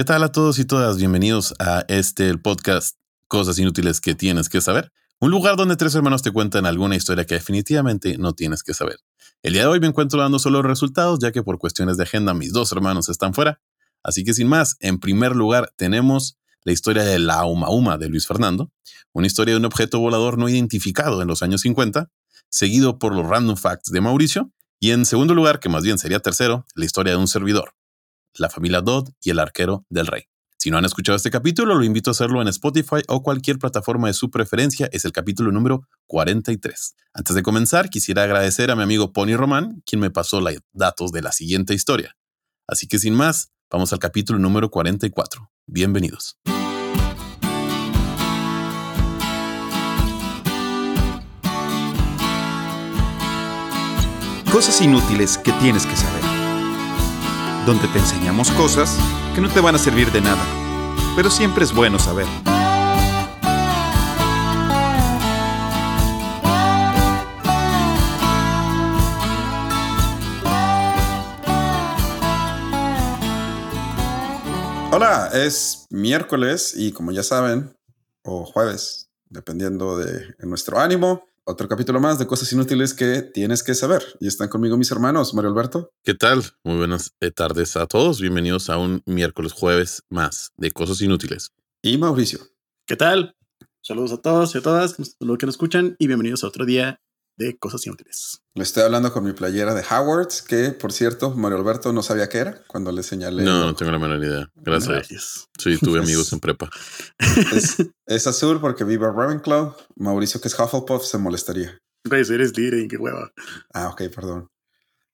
[0.00, 0.96] ¿Qué tal a todos y todas?
[0.96, 2.96] Bienvenidos a este el podcast
[3.28, 4.94] Cosas inútiles que tienes que saber.
[5.18, 8.96] Un lugar donde tres hermanos te cuentan alguna historia que definitivamente no tienes que saber.
[9.42, 12.32] El día de hoy me encuentro dando solo resultados ya que por cuestiones de agenda
[12.32, 13.60] mis dos hermanos están fuera.
[14.02, 18.08] Así que sin más, en primer lugar tenemos la historia de la Uma Uma de
[18.08, 18.72] Luis Fernando,
[19.12, 22.10] una historia de un objeto volador no identificado en los años 50,
[22.48, 26.20] seguido por los random facts de Mauricio, y en segundo lugar, que más bien sería
[26.20, 27.74] tercero, la historia de un servidor,
[28.34, 30.24] la familia Dodd y el arquero del rey.
[30.58, 34.08] Si no han escuchado este capítulo, lo invito a hacerlo en Spotify o cualquier plataforma
[34.08, 34.90] de su preferencia.
[34.92, 36.96] Es el capítulo número 43.
[37.14, 41.12] Antes de comenzar, quisiera agradecer a mi amigo Pony Román, quien me pasó los datos
[41.12, 42.14] de la siguiente historia.
[42.66, 45.50] Así que sin más, vamos al capítulo número 44.
[45.66, 46.36] Bienvenidos.
[54.52, 56.09] Cosas inútiles que tienes que saber.
[57.70, 58.98] Donde te enseñamos cosas
[59.32, 60.44] que no te van a servir de nada,
[61.14, 62.26] pero siempre es bueno saber.
[74.90, 77.72] Hola, es miércoles y como ya saben,
[78.24, 83.74] o jueves, dependiendo de nuestro ánimo, otro capítulo más de cosas inútiles que tienes que
[83.74, 84.02] saber.
[84.20, 85.90] Y están conmigo mis hermanos, Mario Alberto.
[86.04, 86.44] ¿Qué tal?
[86.64, 88.20] Muy buenas eh, tardes a todos.
[88.20, 91.52] Bienvenidos a un miércoles jueves más de cosas inútiles.
[91.82, 92.40] Y Mauricio.
[92.86, 93.34] ¿Qué tal?
[93.82, 97.00] Saludos a todos y a todas los que nos escuchan y bienvenidos a otro día
[97.40, 98.42] de cosas inútiles.
[98.54, 102.28] Le estoy hablando con mi playera de Howard's, que por cierto, Mario Alberto no sabía
[102.28, 103.42] qué era cuando le señalé.
[103.42, 104.50] No, no tengo la menor idea.
[104.56, 104.88] Gracias.
[104.88, 105.48] Gracias.
[105.58, 106.68] Sí, tuve amigos en prepa.
[107.52, 109.74] Es, es, azul porque viva Ravenclaw.
[109.96, 111.80] Mauricio, que es Hufflepuff, se molestaría.
[112.04, 113.32] Güey, eres Liren, qué hueva.
[113.72, 114.50] Ah, ok, perdón.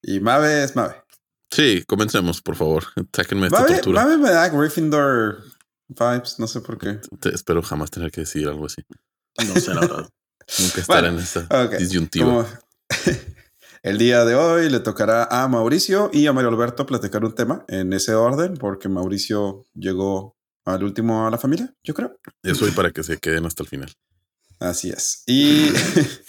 [0.03, 1.05] Y Mave es Mave.
[1.51, 2.85] Sí, comencemos, por favor.
[3.15, 4.03] Sáquenme esta Mave, tortura.
[4.03, 5.45] Mave me da Gryffindor
[5.89, 7.01] vibes, no sé por qué.
[7.21, 8.83] Te, espero jamás tener que decir algo así.
[9.47, 10.09] No sé, la verdad.
[10.59, 11.73] Nunca estar Bueno, en esa ok.
[11.79, 12.27] disyuntiva.
[12.27, 12.47] Como-
[13.83, 17.65] el día de hoy le tocará a Mauricio y a Mario Alberto platicar un tema
[17.69, 22.19] en ese orden, porque Mauricio llegó al último a la familia, yo creo.
[22.43, 23.93] Eso y para que se queden hasta el final.
[24.59, 25.23] Así es.
[25.27, 25.69] Y.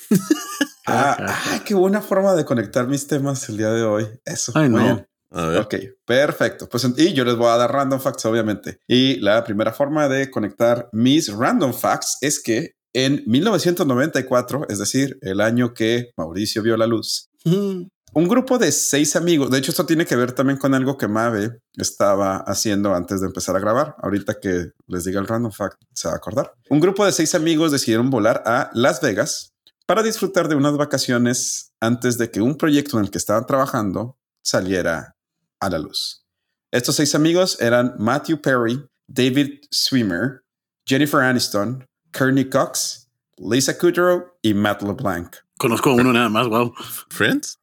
[0.87, 4.07] ah, ah, qué buena forma de conectar mis temas el día de hoy.
[4.25, 4.51] Eso.
[4.55, 4.77] Ay, no.
[4.83, 5.07] bien.
[5.31, 5.59] A ver.
[5.61, 5.75] Ok,
[6.05, 6.69] perfecto.
[6.69, 8.79] Pues y yo les voy a dar random facts, obviamente.
[8.87, 15.17] Y la primera forma de conectar mis random facts es que en 1994, es decir,
[15.21, 19.71] el año que Mauricio vio la luz, Mm, un grupo de seis amigos, de hecho
[19.71, 23.59] esto tiene que ver también con algo que Mave estaba haciendo antes de empezar a
[23.59, 23.95] grabar.
[23.99, 26.51] Ahorita que les diga el random fact, se va a acordar.
[26.69, 29.53] Un grupo de seis amigos decidieron volar a Las Vegas
[29.85, 34.17] para disfrutar de unas vacaciones antes de que un proyecto en el que estaban trabajando
[34.43, 35.15] saliera
[35.61, 36.25] a la luz.
[36.71, 40.41] Estos seis amigos eran Matthew Perry, David Swimmer,
[40.85, 43.07] Jennifer Aniston, Courtney Cox,
[43.37, 45.35] Lisa Kudrow y Matt LeBlanc.
[45.57, 46.73] Conozco a uno nada más, wow.
[47.09, 47.59] ¿Friends?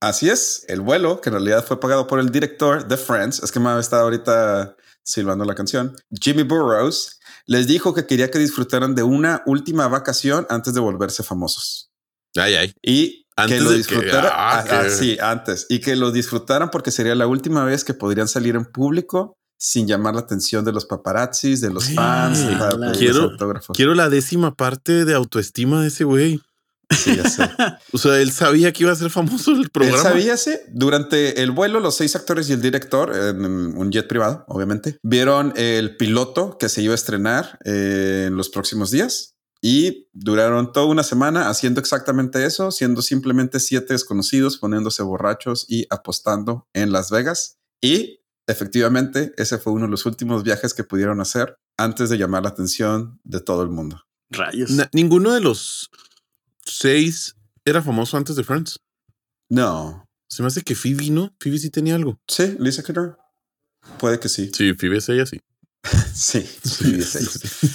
[0.00, 3.52] Así es, el vuelo, que en realidad fue pagado por el director de Friends, es
[3.52, 8.94] que me está ahorita silbando la canción, Jimmy Burrows, les dijo que quería que disfrutaran
[8.94, 11.90] de una última vacación antes de volverse famosos.
[12.36, 12.72] Ay, ay.
[12.82, 14.26] Y Antes que lo disfrutaran.
[14.32, 15.66] ah, ah, ah, que- sí, antes.
[15.68, 19.86] Y que lo disfrutaran porque sería la última vez que podrían salir en público sin
[19.86, 22.44] llamar la atención de los paparazzis, de los fans,
[22.98, 23.76] Quiero- autógrafos.
[23.76, 26.40] Quiero la décima parte de autoestima de ese güey.
[26.90, 27.48] Sí, ya sé.
[27.92, 29.98] O sea, él sabía que iba a ser famoso el programa.
[29.98, 30.50] Él sabía, sí.
[30.72, 35.52] Durante el vuelo, los seis actores y el director, en un jet privado, obviamente, vieron
[35.56, 40.86] el piloto que se iba a estrenar eh, en los próximos días y duraron toda
[40.86, 47.10] una semana haciendo exactamente eso, siendo simplemente siete desconocidos, poniéndose borrachos y apostando en Las
[47.10, 47.58] Vegas.
[47.80, 52.42] Y efectivamente, ese fue uno de los últimos viajes que pudieron hacer antes de llamar
[52.42, 54.02] la atención de todo el mundo.
[54.30, 54.70] Rayos.
[54.70, 55.90] Na- ninguno de los
[56.64, 58.78] seis era famoso antes de Friends.
[59.48, 60.08] No.
[60.28, 61.34] Se me hace que Phoebe no.
[61.40, 62.18] Phoebe sí tenía algo.
[62.26, 63.16] Sí, Lisa Kudrow.
[63.98, 64.50] Puede que sí.
[64.54, 65.40] Sí, Phoebe es ella, sí.
[66.14, 67.68] Sí, sí, sí.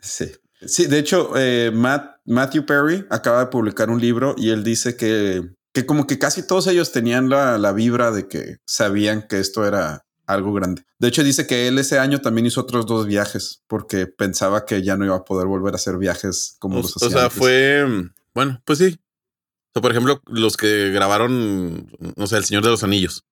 [0.00, 0.32] Sí.
[0.66, 4.96] Sí, de hecho, eh, Matt- Matthew Perry acaba de publicar un libro y él dice
[4.96, 5.42] que,
[5.76, 9.66] que como que casi todos ellos tenían la, la vibra de que sabían que esto
[9.66, 10.86] era algo grande.
[10.98, 14.82] De hecho, dice que él ese año también hizo otros dos viajes porque pensaba que
[14.82, 17.38] ya no iba a poder volver a hacer viajes como O, los o sea, antes.
[17.38, 17.84] fue.
[18.32, 18.86] Bueno, pues sí.
[18.86, 23.24] O sea, por ejemplo, los que grabaron, no sé, El Señor de los Anillos.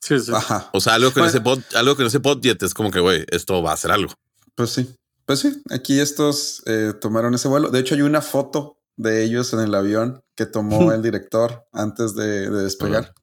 [0.00, 0.32] Sí, sí.
[0.34, 0.70] Ajá.
[0.72, 2.98] O sea, algo que, no se pod, algo que no se podjet es como que,
[2.98, 4.12] güey, esto va a ser algo.
[4.56, 4.92] Pues sí.
[5.24, 7.70] Pues sí, aquí estos eh, tomaron ese vuelo.
[7.70, 12.14] De hecho, hay una foto de ellos en el avión que tomó el director antes
[12.14, 13.14] de, de despegar.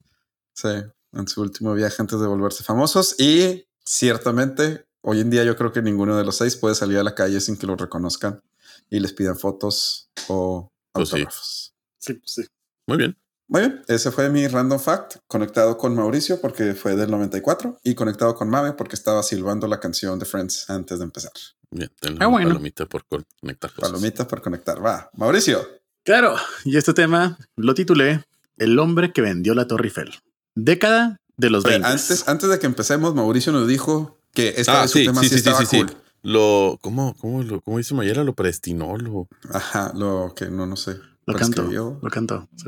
[0.54, 0.69] Sí,
[1.13, 3.16] en su último viaje antes de volverse famosos.
[3.19, 7.04] Y Ciertamente, hoy en día yo creo que ninguno de los seis puede salir a
[7.04, 8.39] la calle sin que lo reconozcan
[8.88, 11.16] y les pidan fotos o Pues sí.
[11.16, 11.74] autógrafos.
[11.98, 12.44] Sí, pues sí.
[12.86, 13.18] Muy bien.
[13.48, 17.95] Muy bien, ese fue mi random fact, conectado con Mauricio porque fue del 94 y
[17.95, 21.31] conectado con Mame porque estaba silbando la canción de Friends antes de empezar.
[21.71, 21.92] Bien.
[22.00, 22.48] Ten Ah, bueno.
[22.50, 23.92] palomita por conectar cosas.
[23.92, 24.83] Palomitas por conectar.
[24.83, 25.68] Va, Mauricio.
[26.04, 26.36] Claro,
[26.66, 28.24] y este tema lo titulé
[28.57, 30.12] El hombre que vendió la Torre Eiffel.
[30.56, 31.88] Década de los Oye, 20.
[31.88, 35.36] antes, antes de que empecemos, Mauricio nos dijo que esta Ah, sí, tema sí, sí,
[35.36, 35.77] sí, sí, estaba sí, sí.
[35.83, 35.98] cool.
[36.21, 38.24] Lo, ¿cómo, cómo, lo, cómo dice Mayera?
[38.24, 41.00] Lo prestinó, lo, Ajá, lo que no, no sé.
[41.25, 42.00] lo canto, prescribió.
[42.01, 42.50] lo canto.
[42.57, 42.65] sí.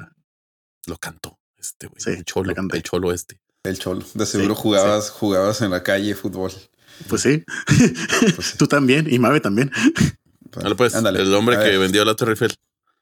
[0.88, 1.38] lo cantó.
[1.58, 2.00] Este güey.
[2.02, 3.40] Sí, el cholo, el cholo este.
[3.64, 4.04] El cholo.
[4.14, 6.52] De seguro Sí, jugabas, jugabas en la calle fútbol.
[7.08, 7.44] Pues sí.
[7.66, 8.56] Pues sí.
[8.58, 9.72] Tú también y Mabe también.
[10.56, 11.22] Vale, pues, Ándale.
[11.22, 12.54] el hombre que vendió la Torre Eiffel.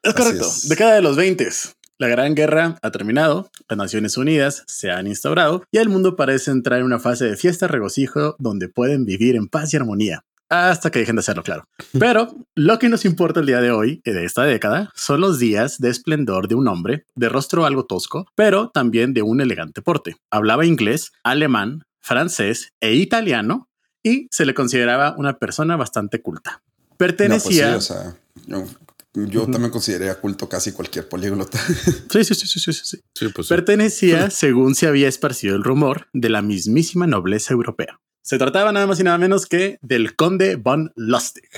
[0.04, 0.46] Es correcto.
[0.46, 0.70] es.
[0.70, 1.50] Década de los 20.
[1.98, 6.50] La Gran Guerra ha terminado, las Naciones Unidas se han instaurado y el mundo parece
[6.50, 10.24] entrar en una fase de fiesta regocijo donde pueden vivir en paz y armonía.
[10.50, 11.66] Hasta que dejen de hacerlo, claro.
[12.00, 15.40] Pero lo que nos importa el día de hoy, eh, de esta década, son los
[15.40, 19.82] días de esplendor de un hombre de rostro algo tosco, pero también de un elegante
[19.82, 20.16] porte.
[20.32, 23.69] Hablaba inglés, alemán, francés e italiano
[24.04, 26.62] y se le consideraba una persona bastante culta.
[26.98, 27.68] Pertenecía.
[27.68, 28.16] No, pues sí, o sea,
[29.14, 31.60] yo, también consideré culto casi cualquier políglota.
[32.12, 33.00] sí, sí, sí, sí, sí, sí.
[33.14, 33.48] Sí, pues.
[33.48, 33.54] sí.
[33.54, 38.00] Pertenecía, según se había esparcido el rumor, de la mismísima nobleza europea.
[38.22, 41.50] Se trataba nada más y nada menos que del conde von Lustig.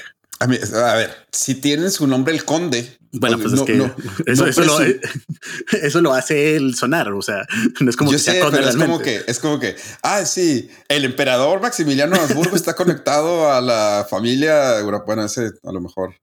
[0.42, 2.98] A, mí, a ver, si tiene su nombre el conde.
[3.12, 3.94] Bueno, pues no, es que no,
[4.26, 4.80] eso, no eso, lo,
[5.84, 7.12] eso lo hace él sonar.
[7.14, 7.46] O sea,
[7.80, 9.76] no es como yo que sea sé, conde pero es como que es como que,
[10.02, 14.82] ah, sí, el emperador Maximiliano de Habsburgo está conectado a la familia.
[14.82, 16.16] Bueno, ese a lo mejor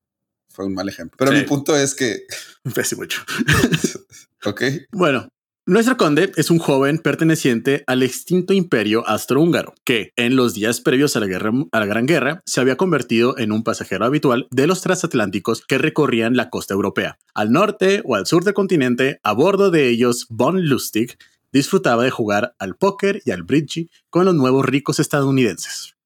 [0.53, 1.17] fue un mal ejemplo.
[1.17, 1.39] Pero Sí.
[1.39, 2.27] mi punto es que,
[2.75, 3.23] Pésimo hecho.
[4.45, 5.29] ok, Bueno,
[5.69, 11.15] nuestro conde es un joven perteneciente al extinto imperio austrohúngaro, que en los días previos
[11.15, 14.67] a la, guerra, a la Gran Guerra se había convertido en un pasajero habitual de
[14.67, 17.19] los transatlánticos que recorrían la costa europea.
[17.35, 21.19] Al norte o al sur del continente, a bordo de ellos, von Lustig
[21.53, 25.97] disfrutaba de jugar al póker y al bridge con los nuevos ricos estadounidenses.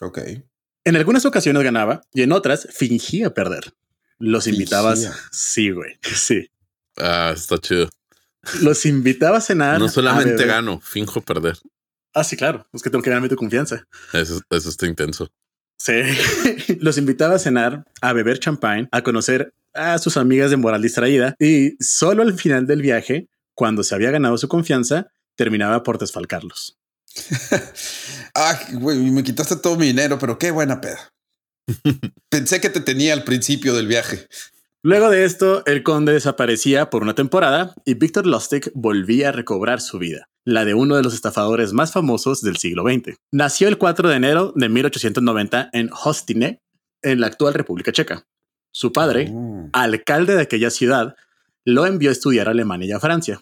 [0.00, 0.18] ok.
[0.84, 3.72] En algunas ocasiones ganaba y en otras fingía perder.
[4.18, 4.98] Los invitabas.
[4.98, 5.16] Fingía.
[5.30, 5.92] Sí, güey.
[6.02, 6.50] Sí.
[6.96, 7.88] Ah, está chido.
[8.60, 9.78] Los invitaba a cenar.
[9.78, 11.58] No a solamente gano, finjo perder.
[12.14, 12.66] Ah, sí, claro.
[12.72, 13.86] Es que tengo que ganarme tu confianza.
[14.12, 15.30] Eso, eso está intenso.
[15.78, 16.02] Sí.
[16.80, 21.34] Los invitaba a cenar, a beber champagne, a conocer a sus amigas de moral distraída
[21.38, 26.78] y solo al final del viaje, cuando se había ganado su confianza, terminaba por desfalcarlos.
[28.34, 31.12] ah, güey, me quitaste todo mi dinero, pero qué buena peda.
[32.28, 34.28] Pensé que te tenía al principio del viaje.
[34.84, 39.80] Luego de esto, el conde desaparecía por una temporada y Víctor Lustig volvía a recobrar
[39.80, 43.16] su vida, la de uno de los estafadores más famosos del siglo XX.
[43.30, 46.60] Nació el 4 de enero de 1890 en Hostine,
[47.02, 48.26] en la actual República Checa.
[48.72, 49.68] Su padre, Oh.
[49.72, 51.14] alcalde de aquella ciudad,
[51.64, 53.40] lo envió a estudiar a Alemania y a Francia.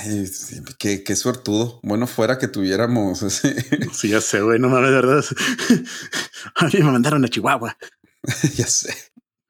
[0.00, 1.80] Ay, sí, qué, qué suertudo.
[1.82, 3.54] Bueno, fuera que tuviéramos ese.
[3.94, 5.24] Sí, ya sé, güey, no mames, de verdad.
[6.56, 7.74] A mí me mandaron a Chihuahua.
[8.54, 8.94] ya sé.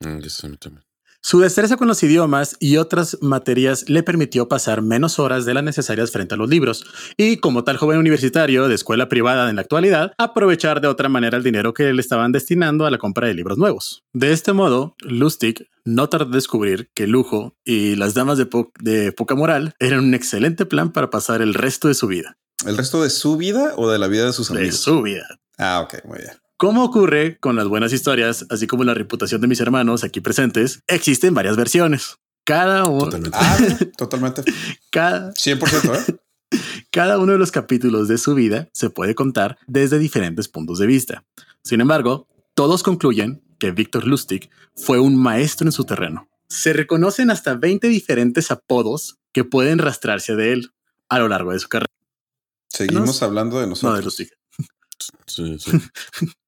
[0.01, 0.85] Mm, yo sé, también.
[1.27, 5.65] Su destreza con los idiomas y otras materias le permitió pasar menos horas de las
[5.65, 6.85] necesarias frente a los libros
[7.17, 11.39] y, como tal joven universitario de escuela privada en la actualidad, aprovechar de otra manera
[11.39, 14.05] el dinero que le estaban destinando a la compra de libros nuevos.
[14.13, 18.71] De este modo, Lustig no tardó en descubrir que lujo y las damas de, po-
[18.81, 22.37] de poca moral eran un excelente plan para pasar el resto de su vida.
[22.67, 24.77] ¿El resto de su vida o de la vida de sus De amigos?
[24.79, 25.27] su vida.
[25.57, 26.33] Ah, ok, muy bien.
[26.57, 30.83] Como ocurre con las buenas historias, así como la reputación de mis hermanos aquí presentes,
[30.87, 32.17] existen varias versiones.
[32.45, 33.39] Cada, uno, Totalmente.
[33.41, 33.59] Ah,
[33.97, 34.43] totalmente.
[34.91, 36.15] cada, 100%,
[36.53, 36.59] ¿eh?
[36.93, 40.87] cada uno de los capítulos de su vida se puede contar desde diferentes puntos de
[40.87, 41.25] vista.
[41.63, 46.29] Sin embargo, todos concluyen que Víctor Lustig fue un maestro en su terreno.
[46.49, 50.71] Se reconocen hasta 20 diferentes apodos que pueden rastrearse de él
[51.09, 51.91] a lo largo de su carrera.
[52.69, 53.97] Seguimos hablando de No, nosotros.
[53.99, 54.29] de Lustig.
[55.27, 55.71] Sí, sí.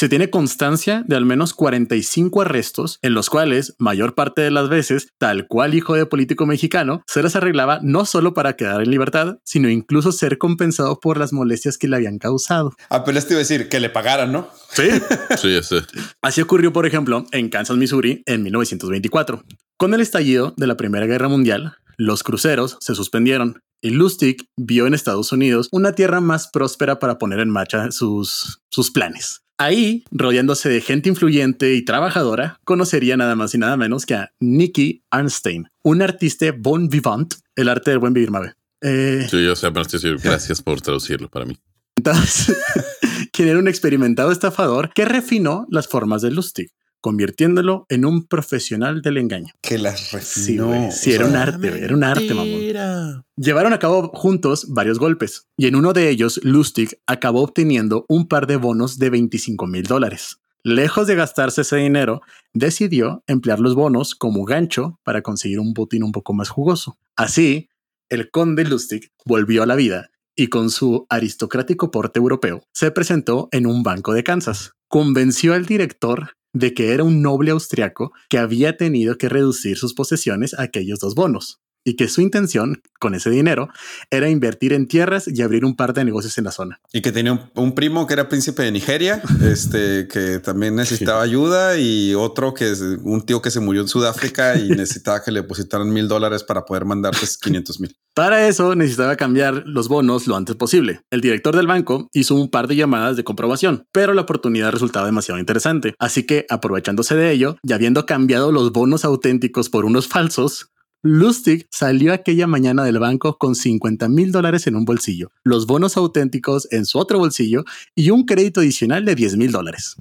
[0.00, 4.70] Se tiene constancia de al menos 45 arrestos, en los cuales, mayor parte de las
[4.70, 8.90] veces, tal cual hijo de político mexicano, se les arreglaba no solo para quedar en
[8.90, 12.72] libertad, sino incluso ser compensado por las molestias que le habían causado.
[12.88, 14.48] Apenas te iba a decir que le pagaran, ¿no?
[14.70, 14.88] Sí.
[15.36, 15.82] Sí, sé.
[16.22, 19.44] Así ocurrió, por ejemplo, en Kansas, Missouri, en 1924.
[19.76, 24.86] Con el estallido de la Primera Guerra Mundial, los cruceros se suspendieron y Lustig vio
[24.86, 29.42] en Estados Unidos una tierra más próspera para poner en marcha sus, sus planes.
[29.60, 34.32] Ahí, rodeándose de gente influyente y trabajadora, conocería nada más y nada menos que a
[34.40, 38.54] Nicky Arnstein, un artista bon vivant, el arte del buen vivir, Mabe.
[38.80, 39.68] Eh, Sí, yo sé.
[40.22, 41.58] Gracias por traducirlo para mí.
[43.34, 49.02] quien era un experimentado estafador que refinó las formas de Lustig, convirtiéndolo en un profesional
[49.02, 49.52] del engaño.
[49.60, 50.90] Que las Sí, refinó.
[50.90, 53.24] Sí, o era un arte, güey, era un arte, mamón.
[53.36, 58.28] Llevaron a cabo juntos varios golpes y en uno de ellos Lustig acabó obteniendo un
[58.28, 60.40] par de bonos de 25 mil dólares.
[60.62, 62.20] Lejos de gastarse ese dinero,
[62.52, 66.98] decidió emplear los bonos como gancho para conseguir un botín un poco más jugoso.
[67.16, 67.70] Así,
[68.10, 73.48] el conde Lustig volvió a la vida y con su aristocrático porte europeo se presentó
[73.52, 74.72] en un banco de Kansas.
[74.88, 79.94] Convenció al director de que era un noble austriaco que había tenido que reducir sus
[79.94, 83.68] posesiones a aquellos dos bonos y que su intención con ese dinero
[84.10, 86.80] era invertir en tierras y abrir un par de negocios en la zona.
[86.92, 91.22] Y que tenía un, un primo que era príncipe de Nigeria, este, que también necesitaba
[91.22, 95.32] ayuda y otro que es un tío que se murió en Sudáfrica y necesitaba que
[95.32, 97.96] le depositaran mil dólares para poder mandarte 500 mil.
[98.20, 101.00] Para eso necesitaba cambiar los bonos lo antes posible.
[101.10, 105.06] El director del banco hizo un par de llamadas de comprobación, pero la oportunidad resultaba
[105.06, 105.94] demasiado interesante.
[105.98, 110.70] Así que, aprovechándose de ello y habiendo cambiado los bonos auténticos por unos falsos,
[111.02, 115.96] Lustig salió aquella mañana del banco con 50 mil dólares en un bolsillo, los bonos
[115.96, 119.96] auténticos en su otro bolsillo y un crédito adicional de 10 mil dólares.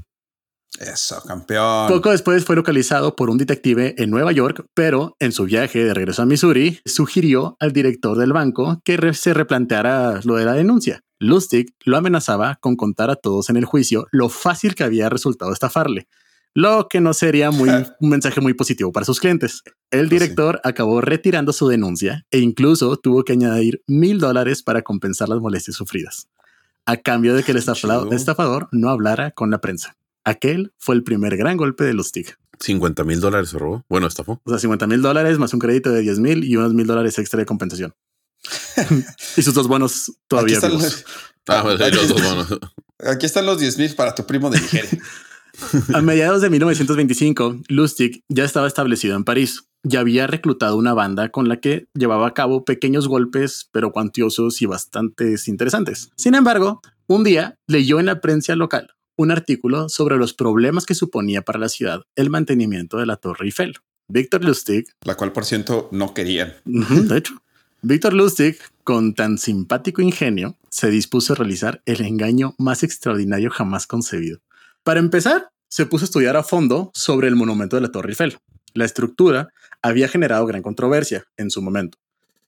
[0.78, 1.88] Eso, campeón.
[1.88, 5.94] Poco después fue localizado por un detective en Nueva York, pero en su viaje de
[5.94, 11.02] regreso a Missouri sugirió al director del banco que se replanteara lo de la denuncia.
[11.20, 15.52] Lustig lo amenazaba con contar a todos en el juicio lo fácil que había resultado
[15.52, 16.08] estafarle,
[16.54, 19.64] lo que no sería muy, un mensaje muy positivo para sus clientes.
[19.92, 20.16] El Pues sí.
[20.16, 25.40] director acabó retirando su denuncia e incluso tuvo que añadir mil dólares para compensar las
[25.40, 26.30] molestias sufridas,
[26.86, 28.12] a cambio de que el chido.
[28.12, 29.98] estafador no hablara con la prensa.
[30.30, 32.36] Aquel fue el primer gran golpe de Lustig.
[32.60, 33.84] 50 mil dólares se robó.
[33.90, 34.40] Bueno, estafó.
[34.44, 37.18] O sea, 50 mil dólares más un crédito de 10 mil y unos mil dólares
[37.18, 37.96] extra de compensación.
[39.38, 40.84] y sus dos bonos Aquí todavía están, vivos.
[40.84, 41.06] los,
[41.48, 42.60] Ah, pues, ahí los dos bonos.
[43.00, 44.92] aquí están los 10 mil para tu primo de Nigeria.
[45.96, 49.64] A mediados de 1925, Lustig ya estaba establecido en París.
[49.82, 54.62] Ya había reclutado una banda con la que llevaba a cabo pequeños golpes, pero cuantiosos
[54.62, 56.12] y bastante interesantes.
[56.18, 60.96] Sin embargo, un día leyó en la prensa local un artículo sobre los problemas que
[60.96, 63.76] suponía para la ciudad el mantenimiento de la Torre Eiffel.
[64.08, 66.54] Víctor Lustig la cual, por ciento, no querían.
[66.64, 67.34] De hecho,
[67.82, 73.88] Víctor Lustig, con tan simpático ingenio, se dispuso a realizar el engaño más extraordinario jamás
[73.88, 74.40] concebido.
[74.84, 78.38] Para empezar, se puso a estudiar a fondo sobre el monumento de la Torre Eiffel.
[78.74, 79.50] La estructura
[79.82, 81.98] había generado gran controversia en su momento,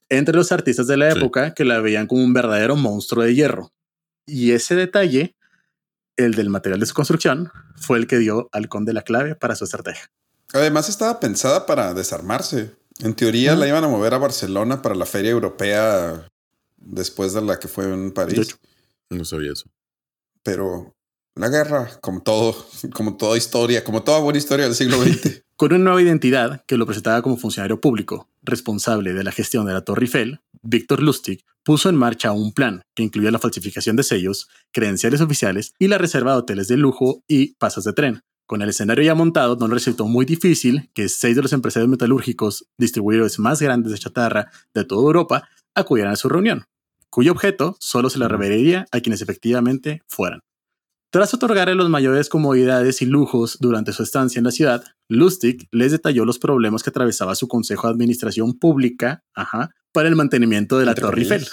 [0.08, 1.18] entre los artistas de la Sí.
[1.18, 3.72] época que la veían como un verdadero monstruo de hierro.
[4.24, 5.34] Y ese detalle,
[6.22, 9.54] el del material de su construcción, fue el que dio al conde la clave para
[9.54, 10.10] su estrategia.
[10.52, 12.74] Además, estaba pensada para desarmarse.
[13.00, 16.26] En teoría, la iban a mover a Barcelona para la feria europea
[16.76, 18.38] después de la que fue en De París.
[18.38, 18.56] hecho.
[19.10, 19.66] No sabía eso.
[20.42, 20.94] Pero
[21.34, 22.54] la guerra, como todo,
[22.94, 25.42] como toda historia, como toda buena historia del siglo XX.
[25.56, 29.72] Con una nueva identidad que lo presentaba como funcionario público, responsable de la gestión de
[29.72, 34.02] la Torre Eiffel, Víctor Lustig puso en marcha un plan que incluía la falsificación de
[34.02, 38.20] sellos, credenciales oficiales y la reserva de hoteles de lujo y pasos de tren.
[38.46, 41.88] Con el escenario ya montado, no le resultó muy difícil que seis de los empresarios
[41.88, 46.64] metalúrgicos, distribuidores más grandes de chatarra de toda Europa, acudieran a su reunión,
[47.08, 50.40] cuyo objeto solo se le revelaría a quienes efectivamente fueran.
[51.12, 55.92] Tras otorgarle los mayores comodidades y lujos durante su estancia en la ciudad, Lustig les
[55.92, 60.86] detalló los problemas que atravesaba su consejo de administración pública ajá, para el mantenimiento de
[60.86, 61.46] la Torre Eiffel,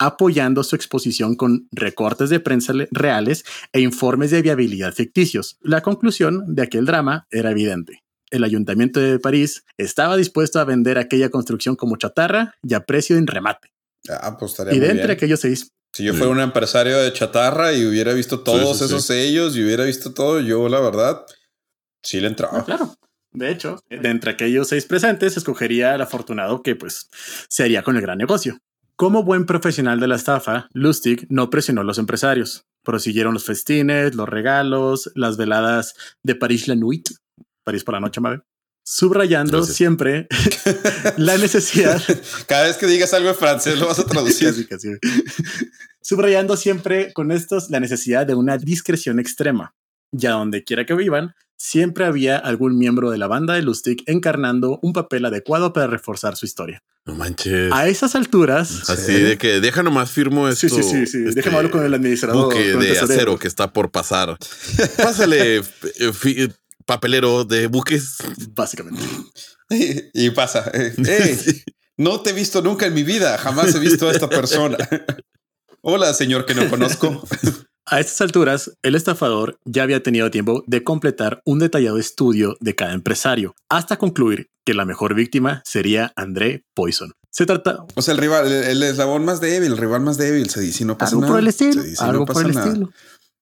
[0.00, 5.56] apoyando su exposición con recortes de prensa le- reales e informes de viabilidad ficticios.
[5.60, 8.02] La conclusión de aquel drama era evidente.
[8.32, 13.16] El ayuntamiento de París estaba dispuesto a vender aquella construcción como chatarra y a precio
[13.16, 13.70] en remate.
[14.08, 17.86] Ah, pues Y de entre aquellos seis Si yo fuera un empresario de chatarra y
[17.86, 18.84] hubiera visto todos sí, sí.
[18.84, 21.24] esos sellos y hubiera visto todo, yo la verdad
[22.02, 22.58] sí le entraba.
[22.58, 22.94] Ah, claro.
[23.32, 27.08] De hecho, de entre aquellos seis presentes, escogería al afortunado que pues
[27.48, 28.58] se haría con el gran negocio.
[28.94, 32.66] Como buen profesional de la estafa, Lustig no presionó a los empresarios.
[32.84, 37.08] Prosiguieron los festines, los regalos, las veladas de París la Nuit,
[37.64, 38.42] París por la noche, Mabe,
[38.88, 39.76] subrayando Gracias.
[39.76, 40.28] siempre
[41.16, 42.00] la necesidad
[42.46, 44.48] Cada vez que digas algo en francés lo vas a traducir.
[44.48, 44.88] Casi, casi.
[46.00, 49.74] Subrayando siempre con estos la necesidad de una discreción extrema.
[50.12, 54.78] Ya donde quiera que vivan, siempre había algún miembro de la banda de Lustig encarnando
[54.82, 56.80] un papel adecuado para reforzar su historia.
[57.06, 57.72] No manches.
[57.72, 60.68] A esas alturas, Así de que deja nomás firmo esto.
[60.68, 61.18] sí, sí, sí, sí.
[61.26, 62.44] este Déjame hablar con el administrador.
[62.54, 64.38] Buque de acero que está por pasar.
[64.96, 65.56] Pásale
[65.98, 66.52] eh, fi-
[66.86, 68.16] papelero de buques.
[68.54, 69.02] Básicamente.
[70.14, 70.70] y pasa.
[70.72, 71.62] eh, "Ey,
[71.98, 73.36] no te he visto nunca en mi vida.
[73.38, 74.76] Jamás he visto a esta persona.
[75.82, 77.22] Hola, señor que no conozco.
[77.88, 82.74] A estas alturas, el estafador ya había tenido tiempo de completar un detallado estudio de
[82.74, 87.12] cada empresario, hasta concluir que la mejor víctima sería André Poison.
[87.30, 87.84] Se trata...
[87.94, 90.84] O sea, el rival, el, el eslabón más débil, el rival más débil, se dice
[90.84, 91.32] no pasa algo nada.
[91.34, 91.82] por el estilo.
[91.82, 92.66] Se dice y algo no por el nada.
[92.66, 92.90] estilo.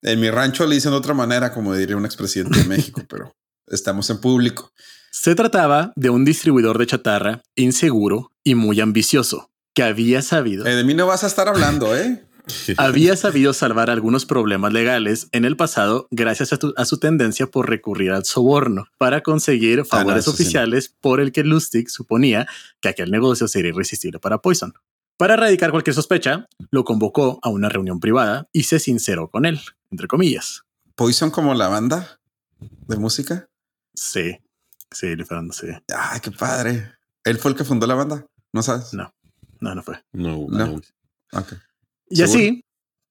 [0.04, 3.34] En mi rancho le dicen de otra manera, como diría un expresidente de México, pero
[3.66, 4.70] estamos en público.
[5.10, 10.74] Se trataba de un distribuidor de chatarra inseguro y muy ambicioso, que había sabido, Eh,
[10.76, 12.24] de mí no vas a estar hablando, ¿eh?
[12.76, 17.46] había sabido salvar algunos problemas legales en el pasado gracias a, tu- a su tendencia
[17.46, 20.42] por recurrir al soborno para conseguir favores eso sí.
[20.42, 22.46] oficiales por el que Lustig suponía
[22.82, 24.74] que aquel negocio sería irresistible para Poison.
[25.16, 29.60] Para erradicar cualquier sospecha, lo convocó a una reunión privada y se sinceró con él,
[29.90, 30.62] entre comillas.
[30.96, 32.20] Poison como la banda
[32.88, 33.48] de música.
[33.94, 34.38] Sí,
[34.90, 35.68] sí, le fueron- sí.
[35.96, 36.92] Ay, qué padre.
[37.24, 38.26] Él fue el que fundó la banda.
[38.52, 38.92] ¿No sabes?
[38.92, 39.14] No.
[39.60, 40.02] No, no fue.
[40.12, 40.66] No, No.
[40.66, 40.80] no.
[41.32, 41.52] Ok.
[42.10, 42.38] Y ¿Seguro?
[42.38, 42.64] así,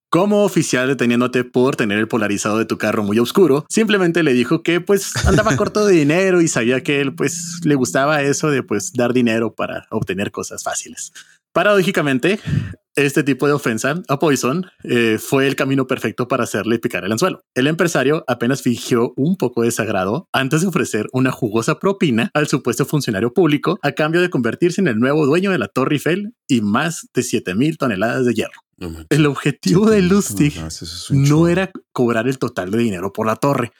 [0.09, 4.61] como oficial deteniéndote por tener el polarizado de tu carro muy oscuro, simplemente le dijo
[4.61, 8.61] que pues andaba corto de dinero y sabía que él pues le gustaba eso de
[8.61, 11.11] pues dar dinero para obtener cosas fáciles.
[11.53, 12.39] Paradójicamente,
[12.95, 17.11] este tipo de ofensa a Poison eh, fue el camino perfecto para hacerle picar el
[17.11, 17.43] anzuelo.
[17.53, 22.47] El empresario apenas fingió un poco de desagrado antes de ofrecer una jugosa propina al
[22.47, 26.33] supuesto funcionario público a cambio de convertirse en el nuevo dueño de la Torre Eiffel
[26.47, 28.61] y más de 7 mil toneladas de hierro.
[28.77, 29.05] No.
[29.09, 30.59] El objetivo de Lustig
[31.11, 33.71] No, era cobrar el total de dinero por la torre.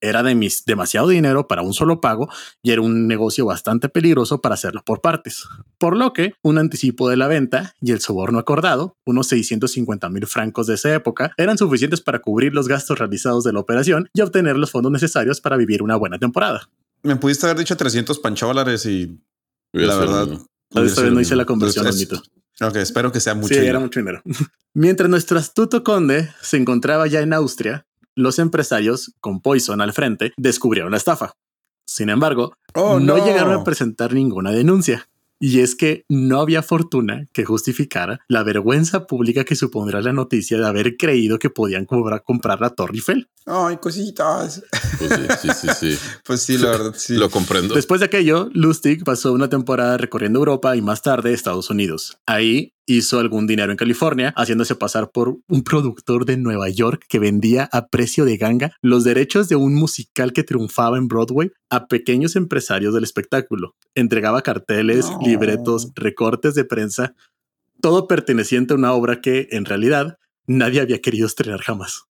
[0.00, 2.28] Era de mis, demasiado dinero para un solo pago
[2.62, 5.44] y era un negocio bastante peligroso para hacerlo por partes.
[5.78, 10.26] Por lo que un anticipo de la venta y el soborno acordado, unos 650 mil
[10.26, 14.20] francos de esa época, eran suficientes para cubrir los gastos realizados de la operación y
[14.20, 16.68] obtener los fondos necesarios para vivir una buena temporada.
[17.02, 19.18] Me pudiste haber dicho 300 panchovalares y
[19.72, 20.28] la verdad.
[20.74, 22.22] Esta vez no hice la conversión, Donito.
[22.60, 23.48] Ok, espero que sea mucho.
[23.48, 23.70] sí, dinero.
[23.70, 24.22] era mucho dinero.
[24.74, 27.86] Mientras nuestro astuto conde se encontraba ya en Austria,
[28.16, 31.32] los empresarios, con Poison al frente, descubrieron la estafa.
[31.86, 33.26] Sin embargo, Oh, no, no.
[33.26, 35.08] llegaron a presentar ninguna denuncia.
[35.40, 40.56] Y es que no había fortuna que justificara la vergüenza pública que supondrá la noticia
[40.58, 43.28] de haber creído que podían cobrar- comprar la Torre Eiffel.
[43.44, 44.62] Ay, cositas.
[44.98, 45.98] Pues sí, sí, sí, sí.
[46.24, 47.16] Pues sí, la verdad, sí.
[47.16, 47.74] Lo comprendo.
[47.74, 52.16] Después de aquello, Lustig pasó una temporada recorriendo Europa y más tarde Estados Unidos.
[52.26, 57.18] Ahí hizo algún dinero en California, haciéndose pasar por un productor de Nueva York que
[57.18, 61.86] vendía a precio de ganga los derechos de un musical que triunfaba en Broadway a
[61.86, 63.74] pequeños empresarios del espectáculo.
[63.94, 65.18] Entregaba carteles, No.
[65.24, 67.14] libretos, recortes de prensa,
[67.80, 72.04] todo perteneciente a una obra que, en realidad, nadie había querido estrenar jamás.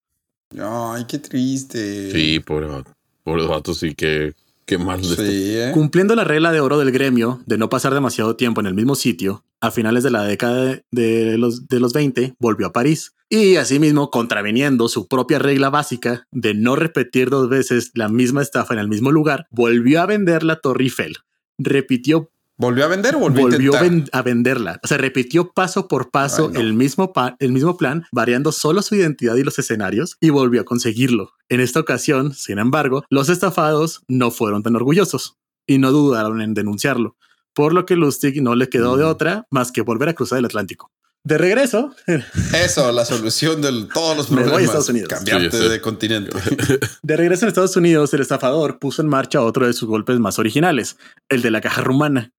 [0.59, 2.11] Ay, qué triste.
[2.13, 2.93] Sí, pobre vato.
[3.25, 4.35] Pobre vato, sí que
[4.67, 5.23] qué mal de esto.
[5.25, 5.71] Sí, ¿eh?
[5.73, 8.95] Cumpliendo la regla de oro del gremio de no pasar demasiado tiempo en el mismo
[8.95, 13.15] sitio, a finales de la década de- de los, de los 20 volvió a París
[13.31, 18.75] y asimismo contraviniendo su propia regla básica de no repetir dos veces la misma estafa
[18.75, 21.17] en el mismo lugar, volvió a vender la Torre Eiffel.
[21.59, 24.81] Repitió, ¿Volvió a vender o volvió, volvió a ven- venderla.
[24.85, 26.61] O sea, repitió paso por paso Ay, no.
[26.61, 30.61] el, mismo pa- el mismo plan, variando solo su identidad y los escenarios y volvió
[30.61, 31.33] a conseguirlo.
[31.49, 35.37] En esta ocasión, sin embargo, los estafados no fueron tan orgullosos
[35.67, 37.17] y no dudaron en denunciarlo,
[37.55, 39.09] por lo que Lustig no le quedó de Mm.
[39.09, 40.93] otra más que volver a cruzar el Atlántico.
[41.27, 41.95] De regreso,
[42.55, 44.65] Eso, la solución de todos los Me voy a problemas.
[44.67, 45.09] Estados Unidos.
[45.09, 45.69] Cambiarte Sí, sí.
[45.71, 46.31] de continente.
[47.03, 50.39] de regreso en Estados Unidos, el estafador puso en marcha otro de sus golpes más
[50.39, 50.99] originales,
[51.31, 52.31] el de la caja rumana.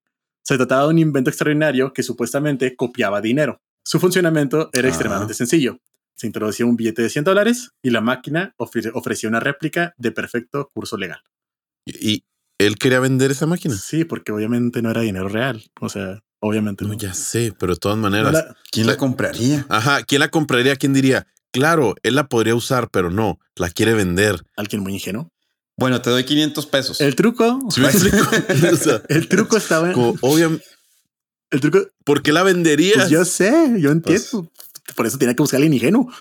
[0.46, 3.62] Se trataba de un invento extraordinario que supuestamente copiaba dinero.
[3.84, 4.90] Su funcionamiento era Ah.
[4.92, 5.80] extremadamente sencillo.
[6.16, 10.12] Se introducía un billete de 100 dólares y la máquina ofre- ofrecía una réplica de
[10.12, 11.20] perfecto curso legal.
[11.86, 12.24] Y,
[12.58, 13.76] él quería vender esa máquina.
[13.76, 15.62] Sí, porque obviamente no era dinero real.
[15.82, 16.98] O sea, obviamente No, no.
[16.98, 18.32] ya sé, pero de todas maneras.
[18.32, 19.66] la- ¿Quién la compraría?
[19.68, 20.78] Ajá, ¿quién la compraría?
[20.78, 21.28] ¿Quién diría?
[21.52, 24.42] Claro, él la podría usar, pero no, la quiere vender.
[24.56, 25.32] alguien muy ingenuo.
[25.78, 27.02] Bueno, te doy 500 pesos.
[27.02, 28.18] El truco, ¿Sí me explico?
[28.74, 30.66] O sea, el truco estaba en, como, obviamente,
[31.52, 32.96] el truco, ¿por qué la venderías?
[32.98, 34.02] Pues yo sé, yo entiendo.
[34.04, 36.12] Pues- Por eso tenía que buscar alguien ingenuo.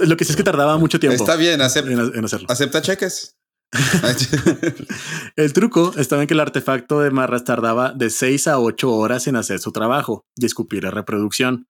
[0.00, 2.46] Lo que sí es que tardaba mucho tiempo Está bien, acep- en, en hacerlo.
[2.50, 3.36] acepta cheques.
[5.36, 9.26] El truco estaba en que el artefacto de Marras tardaba de 6 a 8 horas
[9.26, 11.66] en hacer su trabajo y escupir la reproducción.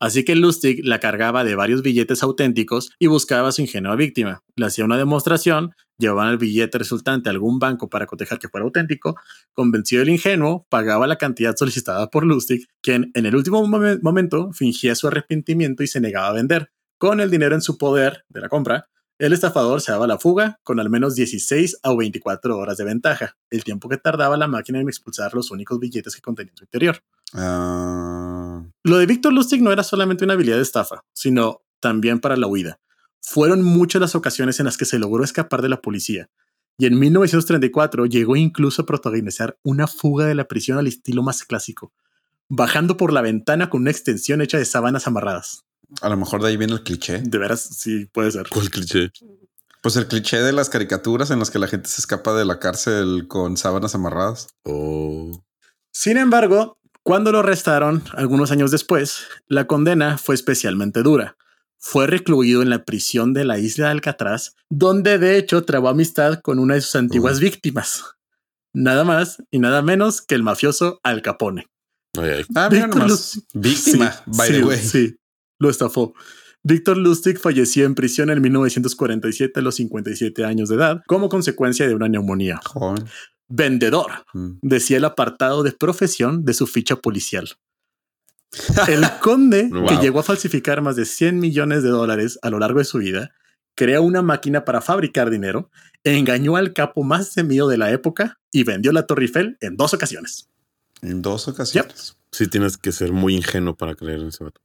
[0.00, 4.42] Así que Lustig la cargaba de varios billetes auténticos y buscaba a su ingenua víctima.
[4.54, 8.64] Le hacía una demostración, llevaban el billete resultante a algún banco para cotejar que fuera
[8.64, 9.16] auténtico,
[9.52, 14.52] convenció del ingenuo, pagaba la cantidad solicitada por Lustig, quien en el último momen- momento
[14.52, 16.70] fingía su arrepentimiento y se negaba a vender.
[16.98, 20.60] Con el dinero en su poder de la compra, el estafador se daba la fuga
[20.62, 24.78] con al menos 16 a 24 horas de ventaja, el tiempo que tardaba la máquina
[24.80, 26.98] en expulsar los únicos billetes que contenía en su interior.
[27.34, 28.37] Ah,
[28.88, 32.46] Lo de Víctor Lustig no era solamente una habilidad de estafa, sino también para la
[32.46, 32.80] huida.
[33.20, 36.30] Fueron muchas las ocasiones en las que se logró escapar de la policía.
[36.78, 41.44] Y en 1934 llegó incluso a protagonizar una fuga de la prisión al estilo más
[41.44, 41.92] clásico,
[42.48, 45.66] bajando por la ventana con una extensión hecha de sábanas amarradas.
[46.00, 47.20] A lo mejor de ahí viene el cliché.
[47.20, 48.48] De veras, sí, puede ser.
[48.48, 49.10] ¿Cuál cliché?
[49.82, 52.58] Pues el cliché de las caricaturas en las que la gente se escapa de la
[52.58, 54.48] cárcel con sábanas amarradas.
[54.62, 55.44] Oh.
[55.92, 61.38] Sin embargo, cuando lo arrestaron algunos años después, la condena fue especialmente dura.
[61.78, 66.40] Fue recluido en la prisión de la isla de Alcatraz, donde de hecho trabó amistad
[66.42, 68.04] con una de sus antiguas víctimas.
[68.74, 71.66] Nada más y nada menos que el mafioso Al Capone.
[72.18, 72.44] Ay, ay.
[72.54, 73.36] Ah, mira Víctor nomás.
[73.36, 74.78] Lus- Víctima, Sí, by sí, the way.
[74.78, 75.16] Sí,
[75.58, 76.12] lo estafó.
[76.62, 81.88] Víctor Lustig falleció en prisión en 1947 a los 57 años de edad como consecuencia
[81.88, 82.60] de una neumonía.
[83.48, 84.58] Vendedor, Mm.
[84.62, 87.48] decía el apartado de profesión de su ficha policial.
[88.88, 92.78] El conde, que llegó a falsificar más de 100 millones de dólares a lo largo
[92.78, 93.32] de su vida,
[93.74, 95.70] creó una máquina para fabricar dinero,
[96.04, 99.94] engañó al capo más temido de la época y vendió la Torre Eiffel en dos
[99.94, 100.48] ocasiones.
[101.02, 102.16] En dos ocasiones.
[102.32, 104.60] Sí, tienes que ser muy ingenuo para creer en ese vato.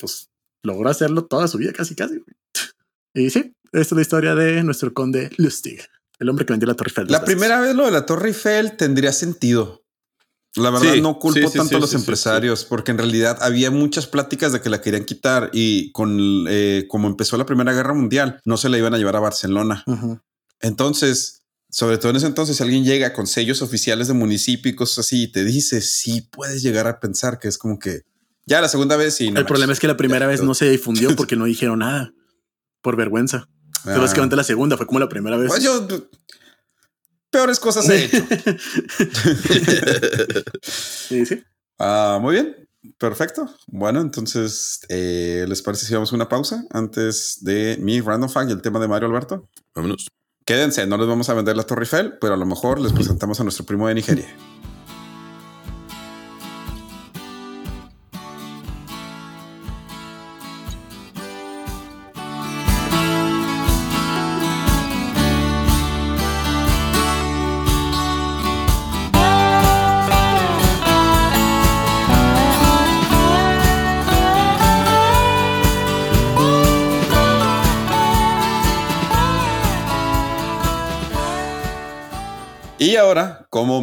[0.00, 0.30] Pues
[0.62, 2.22] logró hacerlo toda su vida, casi, casi.
[3.12, 5.80] Y sí, esta es la historia de nuestro conde Lustig,
[6.24, 7.06] el hombre que vendió la Torre Eiffel.
[7.08, 9.84] La primera vez lo de la Torre Eiffel tendría sentido.
[10.56, 13.70] La verdad Sí, no culpo sí, sí, tanto a los empresarios porque en realidad había
[13.70, 17.92] muchas pláticas de que la querían quitar y con eh, como empezó la Primera Guerra
[17.92, 19.84] Mundial no se la iban a llevar a Barcelona.
[20.60, 24.76] Entonces, sobre todo en ese entonces, si alguien llega con sellos oficiales de municipio y
[24.76, 28.02] cosas así y te dice, sí puedes llegar a pensar que es como que
[28.46, 30.70] ya la segunda vez y no el problema es que la primera vez no se
[30.70, 32.12] difundió porque no dijeron nada
[32.80, 33.48] por vergüenza.
[33.84, 34.00] Pero Ah.
[34.00, 35.48] básicamente la segunda fue como la primera vez.
[35.48, 35.86] Pues yo
[37.30, 38.18] peores cosas he hecho.
[40.62, 41.42] Sí, sí.
[41.78, 42.56] Ah, muy bien.
[42.98, 43.48] Perfecto.
[43.66, 48.50] Bueno, entonces, eh, ¿les parece si vamos a una pausa antes de mi random fact
[48.50, 49.48] y el tema de Mario Alberto?
[49.74, 50.08] Vámonos.
[50.44, 53.40] Quédense, no les vamos a vender la Torre Eiffel, pero a lo mejor les presentamos
[53.40, 54.26] a nuestro primo de Nigeria.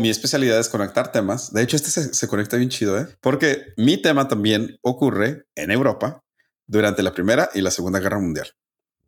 [0.01, 3.07] Mi especialidad es conectar temas, de hecho este se, se conecta bien chido, ¿eh?
[3.21, 6.21] Porque mi tema también ocurre en Europa
[6.67, 8.49] durante la Primera y la Segunda Guerra Mundial.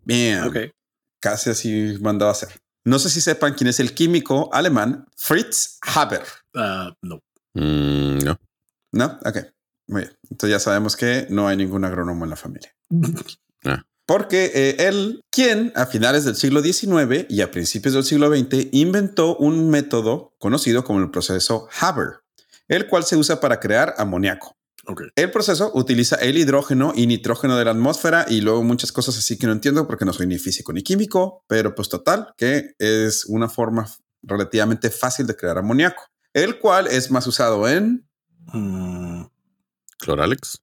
[0.04, 0.58] Bien, Ok.
[1.20, 2.50] casi así mandaba a ser.
[2.86, 6.24] No sé si sepan quién es el químico alemán Fritz Haber.
[6.54, 7.20] Ah, no.
[7.54, 8.38] Mm, no.
[8.92, 9.20] ¿No?
[9.26, 9.38] Ok,
[9.88, 10.18] muy bien.
[10.30, 12.74] Entonces ya sabemos que no hay ningún agrónomo en la familia.
[13.66, 13.82] Ah.
[14.06, 18.68] Porque eh, él, quien a finales del siglo XIX y a principios del siglo XX
[18.72, 22.20] inventó un método conocido como el proceso Haber,
[22.68, 24.56] el cual se usa para crear amoníaco.
[25.16, 29.38] El proceso utiliza el hidrógeno y nitrógeno de la atmósfera y luego muchas cosas así
[29.38, 33.24] que no entiendo porque no soy ni físico ni químico, pero pues total, que es
[33.26, 33.88] una forma
[34.22, 38.06] relativamente fácil de crear amoníaco, el cual es más usado en
[38.52, 39.26] Mm,
[40.00, 40.63] Cloralex.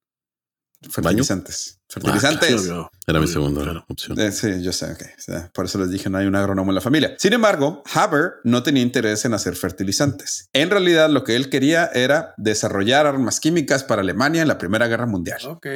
[0.89, 1.79] Fertilizantes.
[1.89, 2.61] Fertilizantes.
[2.61, 2.91] obvio.
[3.07, 3.85] Era mi segunda claro.
[3.89, 4.19] opción.
[4.19, 5.03] Eh, sí, yo sé, ok.
[5.19, 7.15] O sea, por eso les dije, no hay un agrónomo en la familia.
[7.19, 10.49] Sin embargo, Haber no tenía interés en hacer fertilizantes.
[10.53, 14.87] En realidad, lo que él quería era desarrollar armas químicas para Alemania en la Primera
[14.87, 15.41] Guerra Mundial.
[15.45, 15.67] Ok.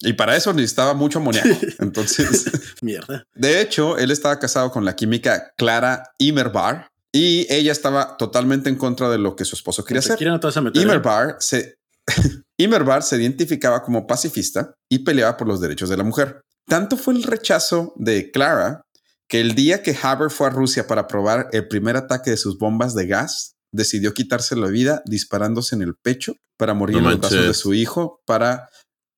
[0.00, 1.48] Y para eso necesitaba mucho amoníaco.
[1.78, 2.50] Entonces,
[2.82, 3.26] Mierda.
[3.34, 8.76] de hecho, él estaba casado con la química Clara Immerbar y ella estaba totalmente en
[8.76, 10.18] contra de lo que su esposo quería hacer.
[10.62, 10.82] meter.
[10.82, 11.78] Immerbar se,
[12.58, 16.40] Immerbar se identificaba como pacifista y peleaba por los derechos de la mujer.
[16.66, 18.82] Tanto fue el rechazo de Clara
[19.28, 22.58] que el día que Haber fue a Rusia para probar el primer ataque de sus
[22.58, 27.10] bombas de gas, decidió quitarse la vida disparándose en el pecho para morir No en
[27.10, 28.68] los brazos de su hijo para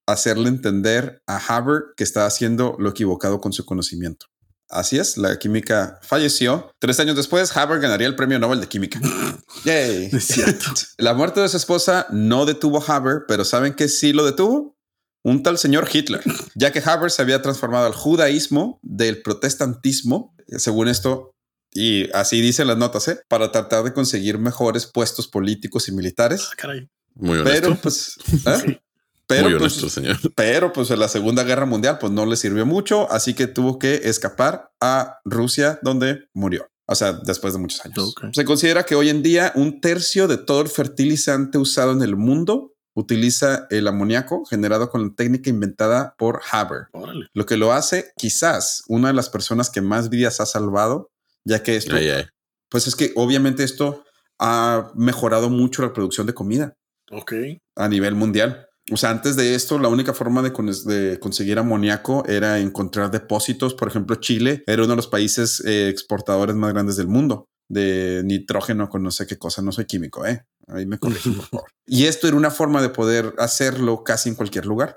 [0.07, 4.27] hacerle entender a Haber que estaba haciendo lo equivocado con su conocimiento.
[4.71, 6.71] Así es, la química falleció.
[6.79, 9.01] Tres años después, Haber ganaría el premio Nobel de Química.
[9.65, 10.11] Yay.
[10.13, 10.65] Es cierto.
[10.99, 14.77] La muerte de su esposa no detuvo a Haber, pero ¿saben qué sí lo detuvo?
[15.25, 16.23] Un tal señor Hitler,
[16.55, 21.33] ya que Haber se había transformado al judaísmo del protestantismo, según esto,
[21.73, 23.21] y así dicen las notas, ¿eh?
[23.29, 26.49] para tratar de conseguir mejores puestos políticos y militares.
[26.51, 26.89] Ah, caray.
[27.15, 27.61] Muy honesto.
[27.61, 28.81] Pero pues, ¿eh?
[29.29, 30.17] Pero, Muy pues, señor.
[30.35, 33.79] pero pues en la Segunda Guerra Mundial pues no le sirvió mucho, así que tuvo
[33.79, 36.67] que escapar a Rusia donde murió.
[36.87, 38.15] O sea, después de muchos años.
[38.33, 42.17] Se considera que hoy en día un tercio de todo el fertilizante usado en el
[42.17, 46.87] mundo utiliza el amoníaco generado con la técnica inventada por Haber.
[46.93, 47.27] Órale.
[47.35, 51.11] Lo que lo hace quizás una de las personas que más vidas ha salvado,
[51.45, 52.25] ya que esto, Ay, ay.
[52.71, 54.03] pues es que obviamente esto
[54.41, 56.75] ha mejorado mucho la producción de comida
[57.11, 57.35] Ok.
[57.77, 58.68] a nivel mundial.
[58.91, 63.11] O sea, antes de esto, la única forma de, con- de conseguir amoníaco era encontrar
[63.11, 63.75] depósitos.
[63.75, 68.23] Por ejemplo, Chile era uno de los países eh, exportadores más grandes del mundo de
[68.25, 69.61] nitrógeno con no sé qué cosa.
[69.61, 70.47] No soy químico, ¿eh?
[70.69, 71.67] Ahí me corrigen, por favor.
[71.91, 74.97] Y esto era una forma de poder hacerlo casi en cualquier lugar.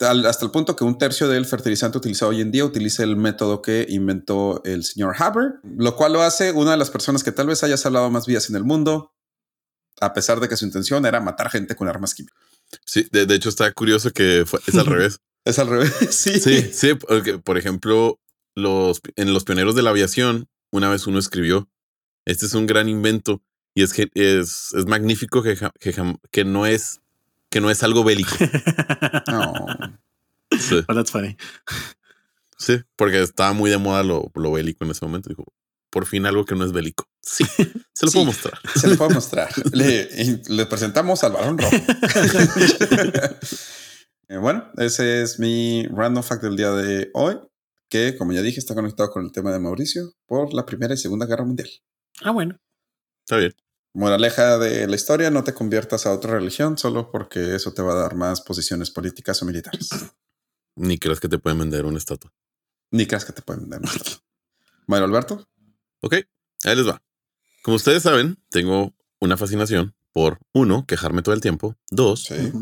[0.00, 3.16] Al- hasta el punto que un tercio del fertilizante utilizado hoy en día utiliza el
[3.16, 7.32] método que inventó el señor Haber, lo cual lo hace una de las personas que
[7.32, 9.12] tal vez haya salvado más vidas en el mundo,
[10.00, 12.38] a pesar de que su intención era matar gente con armas químicas.
[12.86, 15.20] Sí, de, de hecho está curioso que fue- es al revés.
[15.44, 15.92] Es al revés.
[16.10, 16.38] Sí.
[16.40, 18.18] Sí, sí, porque, por ejemplo,
[18.54, 21.68] los, en los pioneros de la aviación, una vez uno escribió,
[22.26, 23.42] este es un gran invento
[23.74, 25.94] y es, que es, es magnífico que, que,
[26.30, 27.00] que no es
[27.50, 28.30] que no es algo bélico.
[29.30, 29.54] No.
[30.58, 31.36] Sí, Well, that's funny.
[32.58, 35.28] sí, porque estaba muy de moda lo, lo bélico en ese momento.
[35.28, 35.44] Dijo,
[35.90, 37.08] por fin algo que no es bélico.
[37.20, 37.44] Sí,
[37.92, 38.14] se lo Sí.
[38.14, 38.58] puedo mostrar.
[38.76, 39.48] Se le puede mostrar.
[39.72, 41.76] Le, presentamos al varón rojo.
[44.28, 47.36] Eh, bueno, ese es mi random fact del día de hoy,
[47.88, 50.98] que como ya dije está conectado con el tema de Mauricio por la Primera y
[50.98, 51.68] Segunda Guerra Mundial.
[52.22, 52.56] Ah, bueno.
[53.24, 53.52] Está bien.
[53.92, 57.94] Moraleja de la historia, no te conviertas a otra religión solo porque eso te va
[57.94, 59.88] a dar más posiciones políticas o militares.
[60.76, 62.32] Ni crees que te pueden vender una estatua.
[62.92, 63.80] Ni creas que te pueden dar.
[63.80, 64.22] más.
[64.86, 65.48] Bueno, Alberto.
[66.00, 66.14] Ok,
[66.64, 67.02] ahí les va.
[67.62, 71.76] Como ustedes saben, tengo una fascinación por uno, quejarme todo el tiempo.
[71.90, 72.52] Dos, Sí.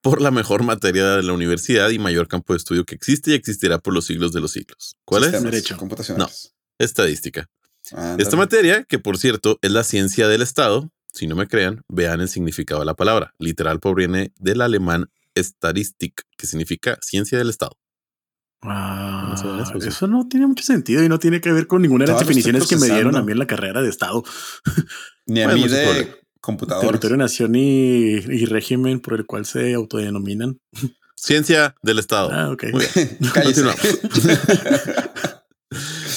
[0.00, 3.34] Por la mejor materia de la universidad y mayor campo de estudio que existe y
[3.34, 4.96] existirá por los siglos de los siglos.
[5.06, 5.42] ¿Cuál es?
[5.42, 5.78] Derecho.
[5.78, 6.54] Computacionales.
[6.78, 7.48] Estadística.
[8.18, 12.20] Esta materia, que por cierto es la ciencia del Estado, si no me crean, vean
[12.20, 13.34] el significado de la palabra.
[13.38, 17.78] Literal proviene del alemán Statistik, que significa ciencia del Estado.
[18.66, 19.88] Ah, No saben eso, sí.
[19.88, 22.66] eso no tiene mucho sentido y no tiene que ver con ninguna de las definiciones
[22.66, 24.22] que me dieron a mí en la carrera de Estado.
[25.26, 26.10] Ni a Bueno, mí mucho de problema.
[26.40, 26.88] computadores.
[26.90, 30.58] Territorio, nación y, y régimen por el cual se autodenominan.
[31.16, 32.30] Ciencia del Estado.
[32.32, 32.64] Ah, ok.
[32.72, 33.18] Muy bien.
[33.32, 33.62] Cállese.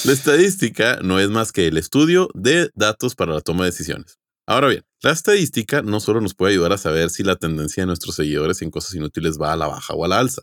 [0.04, 4.18] La estadística no es más que el estudio de datos para la toma de decisiones.
[4.46, 7.88] Ahora bien, la estadística no solo nos puede ayudar a saber si la tendencia de
[7.88, 10.42] nuestros seguidores en cosas inútiles va a la baja o a la alza,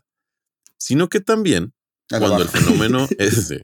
[0.78, 1.72] sino que también
[2.08, 3.58] cuando el fenómeno es sí,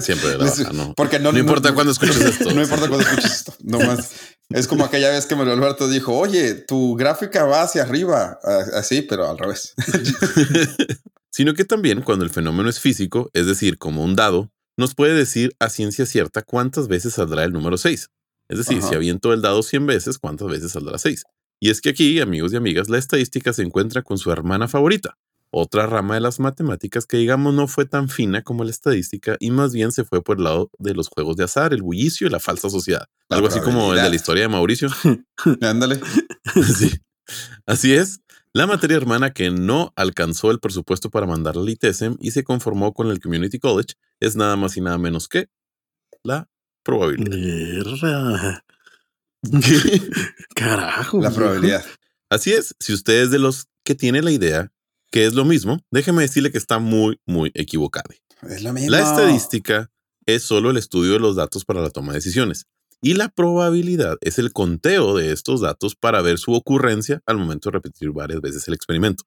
[0.00, 0.94] siempre de la baja, no.
[0.94, 2.52] Porque no, No importa cuándo escuches esto.
[2.52, 3.54] No importa cuándo escuches esto.
[3.62, 4.12] No más.
[4.50, 8.38] Es como aquella vez que Manuel Alberto dijo, oye, tu gráfica va hacia arriba.
[8.74, 9.74] Así, pero al revés.
[11.30, 15.14] sino que también cuando el fenómeno es físico, es decir, como un dado, nos puede
[15.14, 18.08] decir a ciencia cierta cuántas veces saldrá el número 6.
[18.48, 18.88] Es decir, Ajá.
[18.88, 21.24] si aviento el dado 100 veces, cuántas veces saldrá 6.
[21.60, 25.16] Y es que aquí, amigos y amigas, la estadística se encuentra con su hermana favorita,
[25.52, 29.50] otra rama de las matemáticas que digamos no fue tan fina como la estadística y
[29.50, 32.30] más bien se fue por el lado de los juegos de azar, el bullicio y
[32.30, 33.06] la falsa sociedad.
[33.28, 34.88] La Algo así como el de la historia de Mauricio.
[35.60, 36.00] Ándale.
[36.76, 36.90] Sí.
[37.66, 38.20] Así es.
[38.52, 42.92] La materia hermana que no alcanzó el presupuesto para mandarla al ITESM y se conformó
[42.92, 45.48] con el Community College es nada más y nada menos que
[46.24, 46.48] la
[46.82, 48.62] probabilidad.
[50.54, 51.20] Carajo.
[51.22, 51.84] La probabilidad.
[52.28, 54.72] Así es, si usted es de los que tiene la idea
[55.12, 58.10] que es lo mismo, déjeme decirle que está muy, muy equivocado.
[58.48, 58.90] Es lo mismo.
[58.90, 59.90] La estadística
[60.26, 62.66] es solo el estudio de los datos para la toma de decisiones
[63.02, 67.68] y la probabilidad es el conteo de estos datos para ver su ocurrencia al momento
[67.68, 69.24] de repetir varias veces el experimento.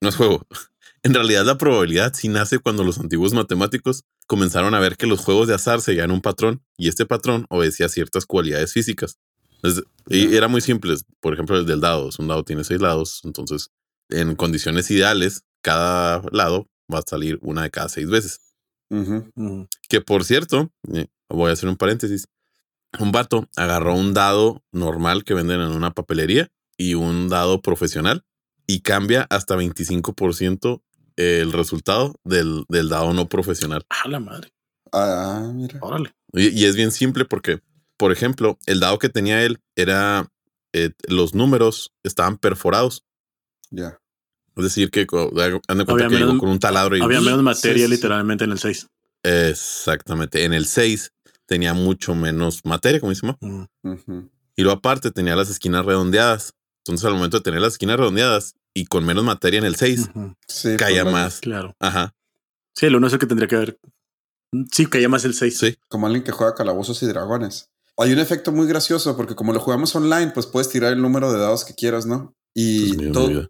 [0.00, 0.46] No es juego.
[1.02, 5.20] En realidad la probabilidad sí nace cuando los antiguos matemáticos comenzaron a ver que los
[5.20, 9.18] juegos de azar seguían un patrón y este patrón obedecía ciertas cualidades físicas.
[10.08, 10.96] Y era muy simple.
[11.20, 12.08] Por ejemplo, el del dado.
[12.18, 13.20] Un dado tiene seis lados.
[13.24, 13.70] Entonces,
[14.10, 18.40] en condiciones ideales, cada lado va a salir una de cada seis veces.
[19.88, 22.26] Que por cierto, eh, voy a hacer un paréntesis.
[23.00, 28.24] Un vato agarró un dado normal que venden en una papelería y un dado profesional
[28.66, 30.80] y cambia hasta 25%
[31.16, 33.84] el resultado del, del dado no profesional.
[33.88, 34.52] A la madre.
[34.92, 35.78] Ah, mira.
[35.80, 36.14] Órale.
[36.32, 37.60] Y, y es bien simple porque,
[37.96, 40.28] por ejemplo, el dado que tenía él era,
[40.72, 43.04] eh, los números estaban perforados.
[43.74, 43.98] Ya.
[44.56, 47.86] Es decir, que anda cuenta Había que llegó con un taladro y Había menos materia
[47.86, 48.86] sí, literalmente en el 6.
[49.22, 50.44] exactamente.
[50.44, 51.12] En el 6
[51.46, 53.26] tenía mucho menos materia, como dice.
[54.56, 56.54] Y luego aparte tenía las esquinas redondeadas.
[56.84, 60.10] Entonces al momento de tener las esquinas redondeadas y con menos materia en el 6,
[60.14, 60.34] Ujú.
[60.46, 60.76] Sí.
[60.76, 61.40] caía pues, más.
[61.40, 61.74] Claro.
[61.80, 62.14] Ajá.
[62.74, 63.78] Sí, el 1 es el que tendría que haber.
[64.70, 65.58] Sí, caía más el 6.
[65.58, 65.76] Sí.
[65.88, 67.70] Como alguien que juega calabozos y dragones.
[67.96, 71.32] Hay un efecto muy gracioso porque como lo jugamos online, pues puedes tirar el número
[71.32, 72.36] de dados que quieras, ¿no?
[72.52, 73.48] Y todo, vida.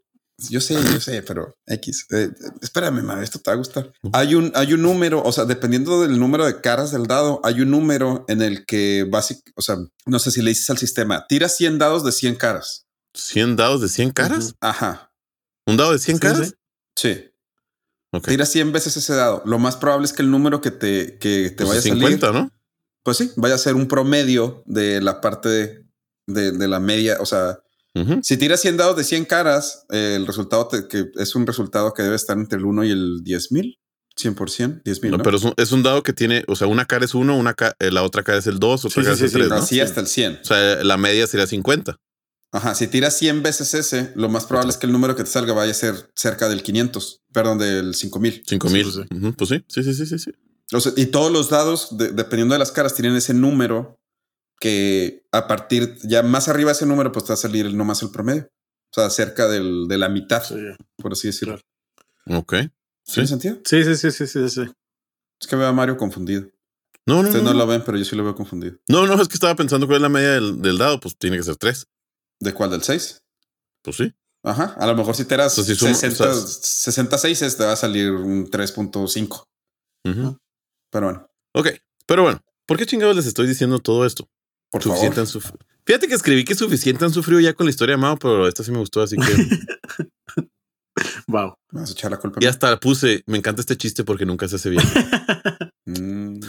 [0.50, 2.06] Yo sé, yo sé, pero X.
[2.10, 3.92] Eh, espérame, ma, esto te va a gustar.
[4.12, 7.60] Hay un, hay un número, o sea, dependiendo del número de caras del dado, hay
[7.60, 11.26] un número en el que básicamente, o sea, no sé si le dices al sistema,
[11.28, 12.86] tira 100 dados de 100 caras.
[13.14, 14.54] 100 dados de 100 caras.
[14.60, 15.12] Ajá.
[15.66, 16.48] ¿Un dado de 100 Sí, caras?
[16.48, 16.54] sí.
[16.96, 17.30] Sí.
[18.12, 18.28] Ok.
[18.28, 19.42] Tira 100 veces ese dado.
[19.44, 21.98] Lo más probable es que el número que te, que te Pues vaya a salir,
[22.18, 22.50] 50, ¿no?
[23.02, 25.84] pues sí, vaya a ser un promedio de la parte de,
[26.26, 27.18] de- de la media.
[27.20, 27.58] O sea,
[27.94, 28.20] Ujú.
[28.22, 31.92] si tiras 100 dados de 100 caras, eh, el resultado te- que es un resultado
[31.94, 33.78] que debe estar entre el 1 y el 10 mil.
[34.16, 35.10] 100%, 10 mil.
[35.12, 37.36] No, pero es un, es un dado que tiene, o sea, una cara es uno,
[37.36, 39.36] una ca- eh, la otra cara es el 2, otra Sí, cara sí, es sí,
[39.36, 39.64] el sí, 3, ¿no?
[39.64, 40.38] Así hasta el 100.
[40.40, 41.96] O sea, la media sería 50.
[42.52, 45.30] Ajá, si tiras 100 veces ese, lo más probable es que el número que te
[45.30, 48.44] salga vaya a ser cerca del 500, perdón, del 5000.
[48.46, 48.84] 5000.
[49.36, 49.58] pues sí.
[49.58, 50.30] Pues sí, sí, sí, sí, sí, sí.
[50.72, 53.98] O sea, y todos los dados, de- dependiendo de las caras, tienen ese número
[54.60, 58.02] que a partir, ya más arriba de ese número, pues te va a salir nomás
[58.02, 58.44] el promedio.
[58.90, 60.54] O sea, cerca del- de la mitad, Sí,
[60.96, 61.58] por así decirlo.
[62.26, 62.54] Ok.
[63.04, 63.14] Sí.
[63.14, 63.58] ¿Tiene sentido?
[63.64, 64.62] sí, sí, sí, sí, sí, sí.
[65.40, 66.48] Es que veo a Mario confundido.
[67.06, 67.58] No, no, Ustedes no, no, no.
[67.58, 68.76] lo ven, pero yo sí lo veo confundido.
[68.88, 71.00] No, no, es que estaba pensando cuál es la media del, del dado.
[71.00, 71.86] Pues tiene que ser 3.
[72.40, 72.70] ¿De cuál?
[72.70, 73.22] ¿Del 6?
[73.82, 74.14] Pues sí.
[74.42, 74.74] Ajá.
[74.78, 77.72] A lo mejor si te eras Entonces, si sumo- 60, o sea, 66, te va
[77.72, 79.46] a salir un 3.5.
[80.06, 80.38] Ujú.
[80.90, 81.68] Pero bueno, Ok.
[82.06, 84.28] Pero bueno, ¿por qué chingados les estoy diciendo todo esto?
[84.74, 85.20] Por Suficiente favor.
[85.20, 85.58] han sufrido.
[85.86, 88.64] Fíjate que escribí que suficiente han sufrido ya con la historia de Mao, pero esta
[88.64, 89.24] sí me gustó, así que.
[91.26, 91.56] Wow.
[91.72, 92.38] ¿Me vas a echar la culpa?
[92.40, 94.82] y hasta puse, me encanta este chiste porque nunca se hace bien.
[95.86, 96.40] Mm,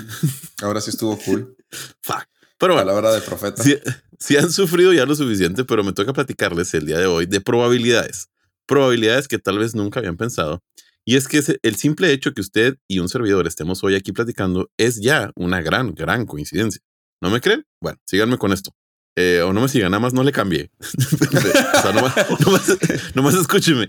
[0.61, 1.57] ahora sí estuvo cool.
[2.01, 2.23] Fuck.
[2.57, 3.61] Pero bueno, Palabra de profeta.
[3.61, 3.75] si,
[4.17, 7.41] si han sufrido ya lo suficiente, pero me toca platicarles el día de hoy de
[7.41, 8.29] probabilidades.
[8.65, 10.63] Probabilidades que tal vez nunca habían pensado.
[11.03, 14.69] Y es que el simple hecho que usted y un servidor estemos hoy aquí platicando
[14.77, 16.81] es ya una gran, gran coincidencia.
[17.21, 17.65] ¿No me creen?
[17.81, 18.71] Bueno, síganme con esto.
[19.17, 20.71] Eh, o no me sigan, nada más no le cambié.
[20.79, 22.13] o sea, nomás,
[22.45, 22.77] nomás,
[23.15, 23.85] nomás escúcheme.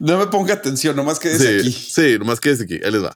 [0.00, 1.72] No me ponga atención, nomás que Sí, aquí.
[1.72, 2.80] sí, nomás quédese aquí.
[2.84, 3.12] Ahí les va.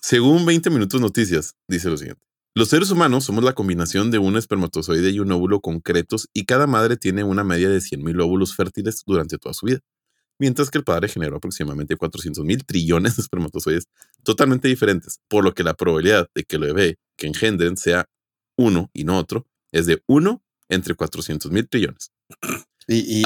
[0.00, 2.22] Según 20 Minutos Noticias, dice lo siguiente.
[2.54, 6.66] Los seres humanos somos la combinación de un espermatozoide y un óvulo concretos y cada
[6.66, 9.80] madre tiene una media de 100.000 óvulos fértiles durante toda su vida,
[10.40, 13.84] mientras que el padre generó aproximadamente 400.000 trillones de espermatozoides
[14.24, 18.06] totalmente diferentes, por lo que la probabilidad de que el bebé que engendren sea
[18.58, 22.10] uno y no otro es de 1 entre 400.000 trillones.
[22.86, 23.22] Y,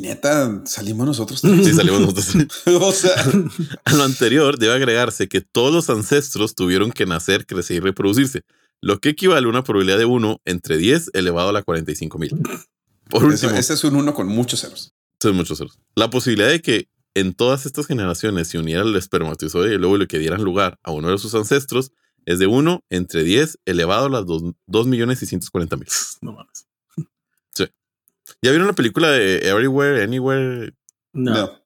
[0.00, 1.40] neta, salimos nosotros.
[1.64, 2.62] Sí, salimos nosotros.
[2.80, 3.14] o sea,
[3.84, 8.42] A lo anterior debe agregarse que todos los ancestros tuvieron que nacer, crecer y reproducirse,
[8.80, 12.30] lo que equivale a una probabilidad de 1 entre 10 elevado a la 45 mil.
[13.08, 14.92] Por eso- último, ese es un uno con muchos ceros.
[15.20, 15.78] son muchos ceros.
[15.94, 20.06] La posibilidad de que en todas estas generaciones se uniera el espermatozoide y el óvulo
[20.08, 21.92] que dieran lugar a uno de sus ancestros
[22.26, 25.88] es de 1 entre 10 elevado a las 2 millones 640 mil.
[26.22, 26.66] No mames.
[28.44, 30.72] ¿Ya vieron la película de Everywhere, Anywhere?
[31.12, 31.32] No.
[31.32, 31.62] No,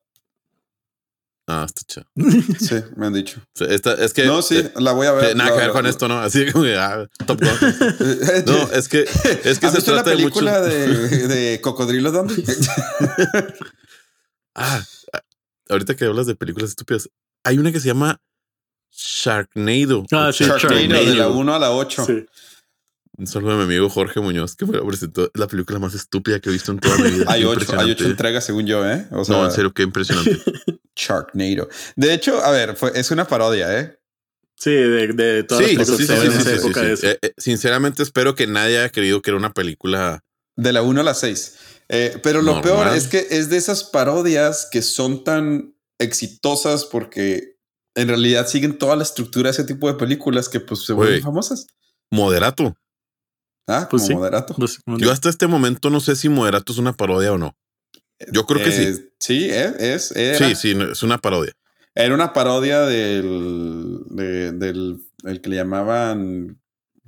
[1.49, 2.07] Ah, está chido.
[2.59, 3.41] sí, me han dicho.
[3.61, 4.27] Esta- es que...
[4.27, 5.29] no, sí, eh, la voy a ver.
[5.29, 6.19] que nada que ver con esto, ¿no?
[6.19, 7.49] Así como de, ah, Top Gun.
[8.47, 9.03] No, es que,
[9.45, 10.41] es que ¿Has se visto la trata de muchos.
[10.43, 12.43] película de, de Cocodrilo Dundee?
[14.55, 15.21] Ah, ah,
[15.69, 17.09] ahorita que hablas de películas estúpidas,
[17.45, 18.21] hay una que se llama
[18.93, 20.05] Sharknado.
[20.13, 21.33] Ah, sí, Sharknado, de la Sharknado.
[21.39, 22.05] 1 a la 8.
[22.07, 22.27] Sí.
[23.19, 25.31] Un saludo a mi amigo Jorge Muñoz, que presentó.
[25.35, 27.25] La película más estúpida que he visto en toda mi vida.
[27.29, 27.93] Hay Qué 8, hay impresionante.
[27.93, 29.07] ocho entregas según yo, ¿eh?
[29.11, 30.39] O sea, no, en serio, qué impresionante.
[30.97, 31.69] Sharknado.
[31.97, 33.99] De hecho, a ver, fue, es una parodia, ¿eh?
[34.59, 36.87] Sí, de, de todas sí, las películas sí, sí, en sí, esa sí, época sí.
[36.87, 37.07] de eso.
[37.07, 40.25] Eh, eh, sinceramente, espero que nadie haya creído que era una película.
[40.57, 41.57] De la 1 a la 6.
[41.89, 42.63] Eh, pero lo Normal.
[42.63, 47.56] peor es que es de esas parodias que son tan exitosas porque
[47.97, 51.23] en realidad siguen toda la estructura de ese tipo de películas que pues se vuelven
[51.23, 51.67] famosas.
[52.11, 52.77] Moderato.
[53.67, 54.15] Ah, Pues como sí.
[54.15, 54.55] moderato.
[54.99, 57.57] Yo hasta este momento no sé si Moderato es una parodia o no.
[58.33, 58.83] Yo creo que sí.
[58.85, 60.13] Eh, Sí, es.
[60.15, 61.53] Era, Sí, sí, no, es una parodia.
[61.95, 66.61] Era una parodia del, de- del el que le llamaban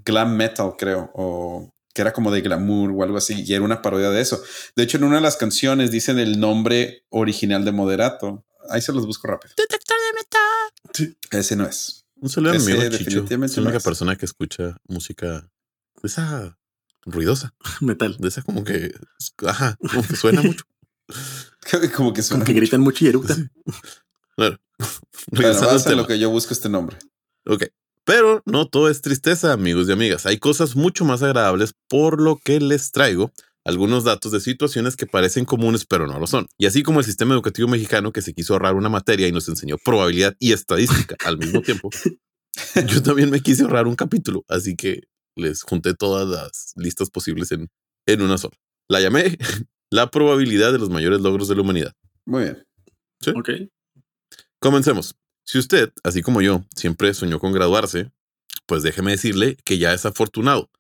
[0.05, 3.83] glam metal, creo, o que era como de glamour o algo así, y era una
[3.83, 4.43] parodia de eso.
[4.75, 8.45] De hecho, en una de las canciones dicen el nombre original de Moderato.
[8.71, 9.55] Ahí se los busco rápido.
[11.31, 12.07] Ese no es.
[12.17, 13.25] Un saludo a mi Ese amigo Chicho.
[13.45, 15.51] Es la única persona que escucha música
[16.03, 16.59] de esa
[17.05, 18.17] ruidosa, Metal.
[18.19, 18.95] de esa como que,
[19.47, 20.65] ajá, como que suena mucho.
[21.97, 22.45] Como que suena.
[22.45, 23.51] Como que gritan mucho y eructan.
[23.65, 23.81] Bueno,
[24.37, 24.59] Bueno,
[25.33, 26.99] regresando a lo que yo busco este nombre.
[27.47, 27.65] Ok.
[28.05, 30.25] Pero no todo es tristeza, amigos y amigas.
[30.25, 33.33] Hay cosas mucho más agradables, por lo que les traigo
[33.69, 36.47] algunos datos de situaciones que parecen comunes, pero no lo son.
[36.57, 39.47] Y así como el sistema educativo mexicano que se quiso ahorrar una materia y nos
[39.47, 41.91] enseñó probabilidad y estadística al mismo tiempo,
[42.89, 44.43] yo también me quise ahorrar un capítulo.
[44.49, 45.03] Así que
[45.37, 47.69] les junté todas las listas posibles en,
[48.07, 48.57] en una sola.
[48.89, 49.37] La llamé
[49.91, 51.93] la probabilidad de los mayores logros de la humanidad.
[52.25, 52.67] Muy bien.
[53.37, 53.51] Ok.
[54.61, 55.15] Comencemos.
[55.45, 58.11] Si usted, así como yo, siempre soñó con graduarse,
[58.65, 60.71] pues déjeme decirle que ya es afortunado,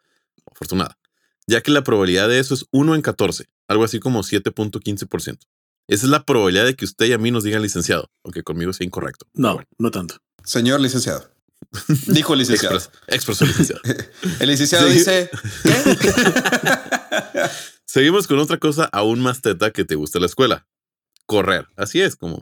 [0.51, 0.99] afortunada,
[1.49, 5.38] ya que la probabilidad de eso es 1 en 14, algo así como 7.15%.
[5.88, 8.72] Esa es la probabilidad de que usted y a mí nos digan licenciado, aunque conmigo
[8.72, 9.26] sea incorrecto.
[9.34, 10.16] No, Bueno, no tanto.
[10.44, 11.28] Señor licenciado.
[12.07, 12.76] Dijo el licenciado.
[12.76, 13.80] expreso, expreso licenciado.
[14.38, 15.28] El licenciado dice,
[15.62, 15.74] ¿qué?
[17.84, 20.66] Seguimos con otra cosa aún más teta que te gusta la escuela.
[21.26, 21.66] Correr.
[21.76, 22.40] Así es, como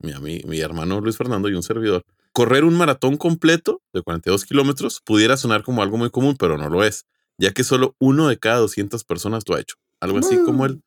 [0.00, 2.04] mi, ami- mi hermano Luis Fernando y un servidor.
[2.32, 6.68] Correr un maratón completo de 42 kilómetros pudiera sonar como algo muy común, pero no
[6.68, 7.06] lo es,
[7.38, 9.76] ya que solo uno de cada 200 personas lo ha hecho.
[10.00, 10.82] Algo así como el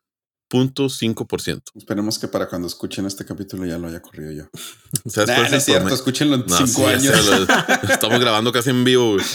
[0.51, 1.61] 0.5%.
[1.75, 4.43] Esperemos que para cuando escuchen este capítulo ya lo haya corrido yo.
[5.09, 5.95] ¿Sabes Nah, cuál no es cierto, promedio?
[5.95, 7.25] escúchenlo en No, cinco sí, años.
[7.25, 9.25] lo- estamos grabando casi en vivo, güey.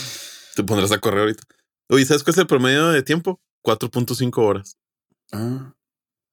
[0.55, 1.43] Te pondrás a correr ahorita.
[1.89, 3.41] Oye, ¿sabes cuál es el promedio de tiempo?
[3.65, 4.77] 4.5 horas.
[5.33, 5.75] Ah,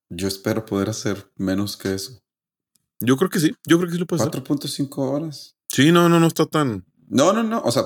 [0.10, 2.20] yo espero poder hacer menos que eso.
[3.00, 3.54] Yo creo que sí.
[3.66, 4.42] Yo creo que sí lo puedes hacer.
[4.44, 5.56] 4.5 horas.
[5.70, 6.86] Sí, no, no, no está tan.
[7.08, 7.62] No, no, no.
[7.64, 7.84] O sea,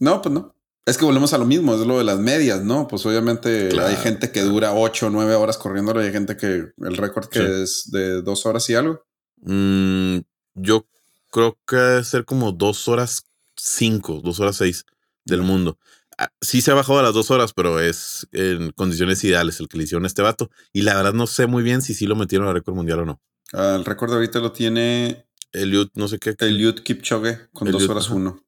[0.00, 0.54] no, pues no.
[0.88, 2.88] Es que volvemos a lo mismo, es lo de las medias, ¿no?
[2.88, 3.88] Pues obviamente Claro.
[3.88, 7.40] hay gente que dura 8 o 9 horas corriendo hay gente que el récord que
[7.40, 7.44] Sí.
[7.62, 9.04] es de dos horas y algo.
[9.42, 10.20] Mm,
[10.54, 10.86] yo
[11.30, 13.24] creo que debe ser como dos horas
[13.56, 14.86] cinco, dos horas seis
[15.24, 15.78] del mundo.
[16.16, 19.68] Ah, Sí se ha bajado a las dos horas, pero es en condiciones ideales el
[19.68, 20.50] que le hicieron a este vato.
[20.72, 23.04] Y la verdad no sé muy bien si sí lo metieron al récord mundial o
[23.04, 23.20] no.
[23.52, 28.08] Ah, el récord ahorita lo tiene Eliud, no sé qué, Eliud Kipchoge con 2 horas.
[28.10, 28.42] 1.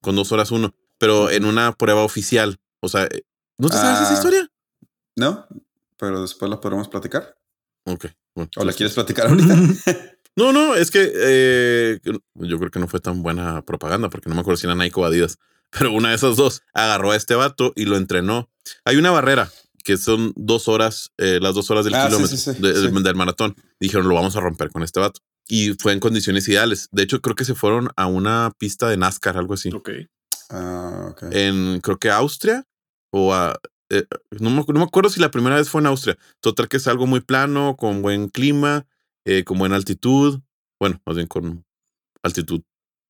[0.00, 0.74] con dos horas uno.
[1.02, 2.60] Pero en una prueba oficial.
[2.80, 3.22] O sea, eh,
[3.58, 4.14] ¿no te sabes esa Ah.
[4.14, 4.48] historia?
[5.16, 5.48] ¿No?
[5.98, 7.36] Pero después la podremos platicar.
[7.86, 8.06] Ok.
[8.36, 9.54] bueno, ¿O la quieres platicar ahorita?
[10.36, 14.34] No, no, es que eh, yo creo que no fue tan buena propaganda porque no
[14.34, 15.38] me acuerdo si era Nike o Adidas,
[15.70, 18.48] pero una de esas dos agarró a este vato y lo entrenó.
[18.86, 19.50] Hay una barrera
[19.84, 23.02] que son dos horas, eh, las dos horas del Ah, kilómetro sí, sí, de- sí.
[23.02, 23.56] del maratón.
[23.80, 25.20] Dijeron, lo vamos a romper con este vato.
[25.48, 26.88] Y fue en condiciones ideales.
[26.92, 29.70] De hecho, creo que se fueron a una pista de NASCAR, algo así.
[29.74, 29.90] Ok.
[30.52, 31.22] Ah, ok.
[31.32, 32.64] En, creo que Austria
[33.10, 33.58] o a...
[33.90, 34.04] eh,
[34.38, 36.16] no, me, no me acuerdo si la primera vez fue en Austria.
[36.40, 38.86] Total que es algo muy plano, con buen clima,
[39.24, 40.40] eh, con buena altitud.
[40.78, 41.64] Bueno, más bien con
[42.22, 42.62] altitud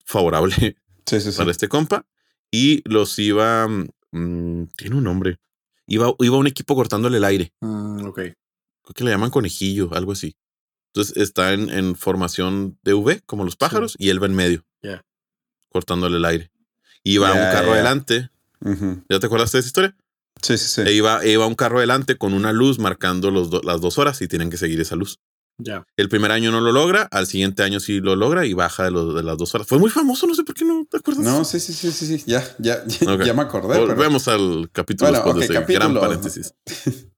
[0.04, 0.54] favorable
[1.06, 1.38] Sí, sí, sí.
[1.38, 2.06] para este compa.
[2.50, 3.66] Y los iba...
[3.68, 5.38] mm, tiene un nombre.
[5.86, 7.52] Iba, iba un equipo cortándole el aire.
[7.60, 8.16] Mm, ok.
[8.16, 10.36] Creo que le llaman conejillo, algo así.
[10.94, 14.64] Entonces está en, en formación de V, como los pájaros, y él va en medio.
[14.82, 15.04] Ya.
[15.70, 16.51] Cortándole el aire.
[17.04, 18.30] Iba un carro adelante.
[19.08, 19.96] ¿Ya te acuerdas de esa historia?
[20.40, 20.80] Sí, sí, sí.
[20.82, 24.20] E iba, iba un carro adelante con una luz marcando los do- las dos horas
[24.22, 25.20] y tienen que seguir esa luz.
[25.58, 25.86] Ya.
[25.96, 28.90] El primer año no lo logra, al siguiente año sí lo logra y baja de,
[28.90, 29.66] lo- de las dos horas.
[29.68, 31.22] Fue muy famoso, no sé por qué no te acuerdas.
[31.24, 32.24] No, sí, sí, sí, sí, sí.
[32.26, 33.22] Ya, ya, ya, Ok.
[33.24, 33.74] ya me acordé.
[33.74, 35.88] pero- Volvemos al capítulo Bueno, después de capítulo.
[35.90, 36.54] gran paréntesis.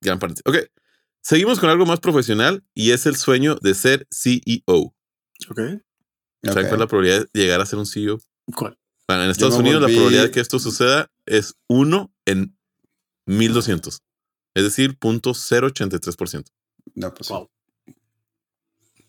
[0.00, 0.44] gran paréntesis.
[0.46, 0.70] Ok.
[1.22, 4.62] Seguimos con algo más profesional y es el sueño de ser CEO.
[5.50, 5.58] Ok.
[5.58, 5.80] ¿Saben
[6.48, 6.52] Ok.
[6.52, 8.18] cuál es la probabilidad de llegar a ser un CEO?
[8.56, 8.78] ¿Cuál?
[9.10, 12.56] Bueno, en Estados Unidos volví- la probabilidad de que esto suceda es 1 en
[13.26, 14.02] 1200.
[14.54, 16.44] Es decir, 0.083%.
[16.94, 17.28] No, pues.
[17.28, 17.50] Wow.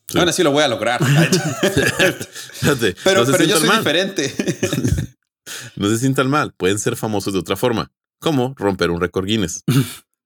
[0.07, 0.17] Sí.
[0.17, 0.99] Ahora sí lo voy a lograr.
[2.53, 3.77] Fíjate, pero no pero yo soy mal.
[3.79, 4.33] diferente.
[5.75, 6.53] No se sientan mal.
[6.53, 9.63] Pueden ser famosos de otra forma, como romper un récord Guinness.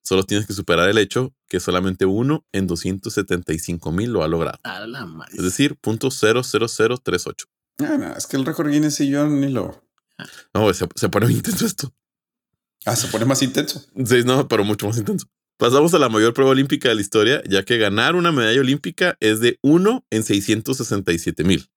[0.03, 4.59] Solo tienes que superar el hecho que solamente uno en 275 mil lo ha logrado.
[4.63, 5.07] A la.
[5.33, 7.45] Es decir, .00038.
[7.79, 9.83] no, no, es que el récord Guinness y yo ni lo.
[10.53, 11.93] No, se, se pone muy intenso esto.
[12.85, 13.83] Ah, se pone más intenso.
[14.05, 15.27] Sí, no, pero mucho más intenso.
[15.57, 19.17] Pasamos a la mayor prueba olímpica de la historia, ya que ganar una medalla olímpica
[19.21, 21.69] es de 1 en 667 mil.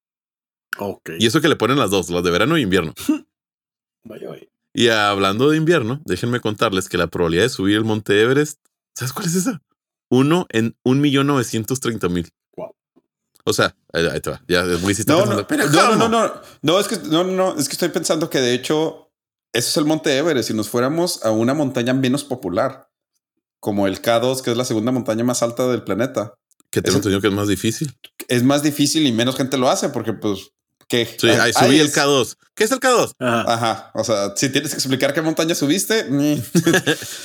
[0.79, 1.11] Ok.
[1.19, 2.95] Y eso que le ponen las dos, las de verano e invierno.
[4.05, 4.47] Vaya, vaya.
[4.73, 8.59] Y hablando de invierno, déjenme contarles que la probabilidad de subir el monte Everest,
[8.95, 9.61] ¿sabes cuál es esa?
[10.09, 12.31] Uno en 1.930.000.
[13.49, 14.43] O sea, ahí, te va.
[14.47, 16.33] Ya es muy No, no, Pero no, no, no, no,
[16.63, 19.11] no, es que no, no, es que estoy pensando que de hecho
[19.53, 20.49] eso es el Monte Everest.
[20.49, 22.89] Si nos fuéramos a una montaña menos popular,
[23.61, 26.35] como el K2, que es la segunda montaña más alta del planeta,
[26.71, 27.97] Que entendido que es más difícil.
[28.29, 30.51] es más difícil y menos gente lo hace porque, pues,
[30.89, 32.37] que Sí, ahí subí el es- K2.
[32.55, 33.13] ¿Qué es el K2?
[33.21, 33.55] Ajá.
[33.55, 33.91] Ajá.
[33.95, 36.07] O sea, si tienes que explicar qué montaña subiste,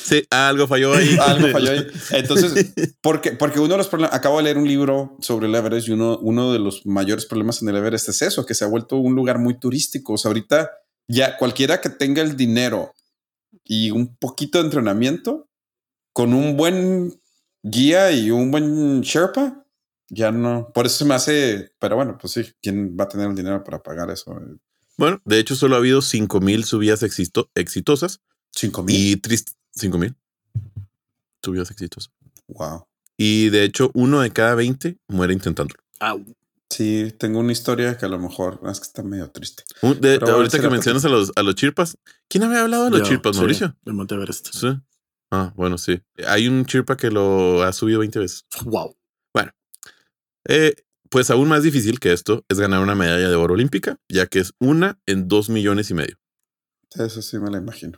[0.04, 1.18] Sí, algo falló ahí.
[1.22, 1.88] algo falló ahí.
[2.12, 2.68] Entonces,
[3.02, 5.92] porque, porque uno de los problemas, acabo de leer un libro sobre el Everest y
[5.92, 8.98] uno, uno de los mayores problemas en el Everest es eso, que se ha vuelto
[8.98, 10.14] un lugar muy turístico.
[10.14, 10.70] O sea, ahorita
[11.08, 12.94] ya cualquiera que tenga el dinero
[13.64, 15.48] y un poquito de entrenamiento,
[16.14, 17.20] con un buen
[17.64, 19.63] guía y un buen Sherpa,
[20.14, 20.72] ya no.
[20.74, 23.64] Por eso se me hace, pero bueno, pues sí, ¿quién va a tener el dinero
[23.64, 24.36] para pagar eso?
[24.98, 28.96] Bueno, de hecho, solo ha habido 5.000 subidas exito- exitosas Cinco mil.
[28.96, 29.54] y triste.
[29.76, 30.16] ¿5.000?
[31.42, 32.12] Subidas exitosas.
[32.48, 32.86] Wow.
[33.18, 35.80] Y de hecho, uno de cada 20 muere intentándolo.
[36.00, 36.24] Au.
[36.70, 39.64] Sí, tengo una historia que a lo mejor es que está medio triste.
[39.84, 41.98] Un- de- Pero ahorita que mencionas a los, a los chirpas,
[42.28, 43.76] ¿quién había hablado de los Yo, chirpas, sí, Mauricio?
[43.84, 44.50] De Monteverest.
[44.54, 44.68] Sí.
[45.30, 46.02] Ah, bueno, sí.
[46.28, 48.46] Hay un chirpa que lo ha subido 20 veces.
[48.66, 48.96] Wow.
[50.48, 50.74] Eh,
[51.10, 54.40] pues aún más difícil que esto es ganar una medalla de oro olímpica, ya que
[54.40, 56.18] es una en dos millones y medio.
[56.96, 57.94] Eso sí me la imagino.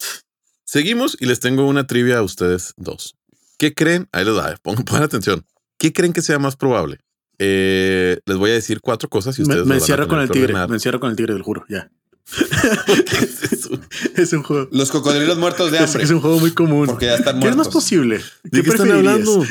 [0.65, 3.15] Seguimos y les tengo una trivia a ustedes dos.
[3.57, 4.09] ¿Qué creen?
[4.11, 5.45] Ahí les da, pongan, pongan atención.
[5.77, 6.99] ¿Qué creen que sea más probable?
[7.39, 10.29] Eh, les voy a decir cuatro cosas y Me, ustedes me a encierro con el
[10.29, 10.45] tigre.
[10.53, 10.69] ordenar.
[10.69, 11.65] Me encierro con el tigre del juro.
[11.69, 11.89] Ya.
[13.05, 13.69] ¿Qué es eso?
[14.15, 14.67] Es un juego.
[14.71, 16.03] Los cocodrilos muertos de Es, hambre.
[16.03, 16.87] es un juego muy común.
[16.87, 17.73] Porque ya están ¿Qué es más muertos.
[17.73, 18.21] posible?
[18.43, 19.43] ¿De qué están hablando?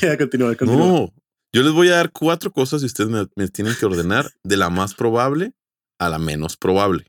[0.00, 0.86] ya, continúa, continúa.
[0.86, 1.14] No,
[1.52, 4.56] yo les voy a dar cuatro cosas y ustedes me, me tienen que ordenar de
[4.56, 5.54] la más probable
[5.98, 7.06] a la menos probable.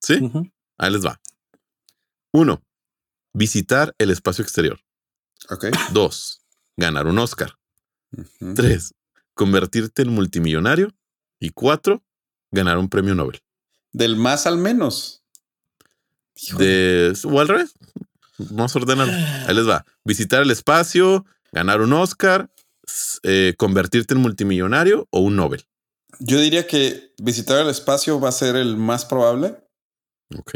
[0.00, 0.30] ¿Sí?
[0.78, 1.20] Ahí les va.
[2.32, 2.62] Uno,
[3.32, 4.80] visitar el espacio exterior.
[5.50, 5.66] Ok.
[5.92, 6.42] Dos,
[6.76, 7.58] ganar un Oscar.
[8.54, 8.94] Tres,
[9.34, 10.92] convertirte en multimillonario.
[11.40, 12.02] Y cuatro,
[12.50, 13.40] ganar un premio Nobel.
[13.92, 15.22] Del más al menos.
[16.56, 17.74] De, o al revés.
[18.38, 19.12] Vamos a ordenarlo.
[19.12, 19.84] Ahí les va.
[20.04, 22.50] Visitar el espacio, ganar un Oscar,
[23.22, 25.64] eh, convertirte en multimillonario o un Nobel.
[26.20, 29.56] Yo diría que visitar el espacio va a ser el más probable.
[30.36, 30.54] Ok.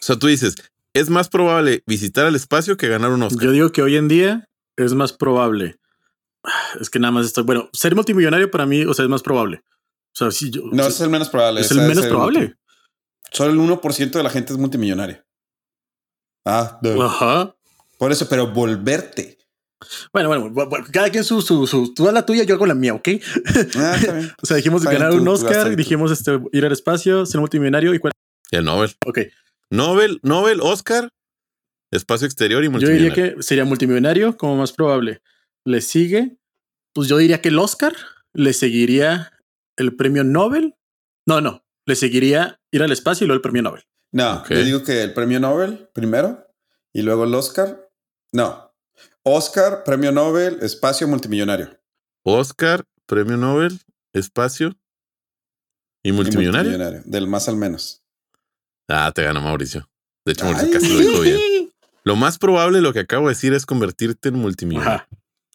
[0.00, 0.56] O sea, tú dices,
[0.94, 3.44] es más probable visitar el espacio que ganar un Oscar.
[3.44, 5.76] Yo digo que hoy en día es más probable.
[6.80, 7.44] Es que nada más estoy.
[7.44, 9.62] Bueno, ser multimillonario para mí, o sea, es más probable.
[10.12, 10.62] O sea, si yo.
[10.72, 11.60] No, ese es el menos probable.
[11.60, 12.56] es el es menos probable.
[13.30, 15.24] Solo el 1% de la gente es multimillonaria.
[16.44, 17.00] Ah, duh.
[17.00, 17.54] Ajá.
[17.96, 19.38] por eso, pero volverte.
[20.12, 22.66] Bueno, bueno, bu- bu- cada quien su, su, su, tú haz la tuya, yo hago
[22.66, 23.08] la mía, ¿ok?
[23.76, 23.96] Ah.
[24.42, 27.98] O sea, dijimos ganar tú- un Oscar, dijimos este, ir al espacio, ser multimillonario y
[27.98, 28.12] cuál.
[28.50, 28.90] El Nobel.
[29.06, 29.18] Ok,
[29.70, 31.08] Nobel, Nobel, Oscar,
[31.90, 33.36] espacio exterior y yo diría multimillonario.
[33.36, 35.22] que sería multimillonario como más probable.
[35.64, 36.36] Le sigue,
[36.94, 37.94] pues yo diría que el Oscar
[38.34, 39.32] le seguiría
[39.76, 40.74] el premio Nobel.
[41.26, 43.82] No, no, le seguiría ir al espacio y luego el premio Nobel.
[44.12, 46.46] No, yo digo que el premio Nobel primero
[46.92, 47.88] y luego el Oscar.
[48.34, 48.71] No.
[49.24, 51.78] Oscar, premio Nobel, espacio multimillonario.
[52.24, 53.80] Oscar, premio Nobel,
[54.12, 54.76] espacio
[56.02, 57.02] y Y multimillonario.
[57.04, 58.02] Del más al menos.
[58.88, 59.88] Ah, te ganó Mauricio.
[60.24, 60.54] De hecho, Ay.
[60.54, 61.72] Mauricio casi lo dijo bien.
[62.04, 64.94] Lo más probable, lo que acabo de decir, es convertirte en multimillonario.
[64.94, 65.08] Ajá.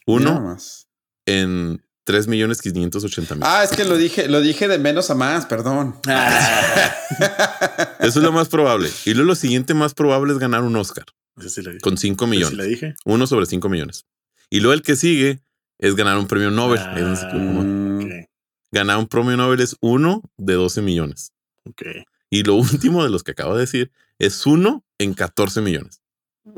[0.05, 0.87] Uno más.
[1.25, 3.43] en 3 millones 580 mil.
[3.45, 5.99] Ah, es que lo dije, lo dije de menos a más, perdón.
[6.07, 6.95] Ah.
[7.99, 8.89] Eso es lo más probable.
[9.03, 11.03] Y luego lo siguiente más probable es ganar un Oscar
[11.37, 11.81] Ese sí le dije.
[11.81, 12.57] con 5 Ese sí millones.
[12.57, 12.95] le dije.
[13.05, 14.05] Uno sobre 5 millones.
[14.49, 15.41] Y luego el que sigue
[15.79, 16.79] es ganar un premio Nobel.
[16.79, 16.97] Ah.
[17.13, 17.59] Es como-
[18.03, 18.11] Ok,
[18.71, 21.31] ganar un premio Nobel es uno de 12 millones.
[21.65, 21.81] ok.
[22.29, 22.55] Y lo
[22.89, 26.01] último de los que acabo de decir es uno en 14 millones.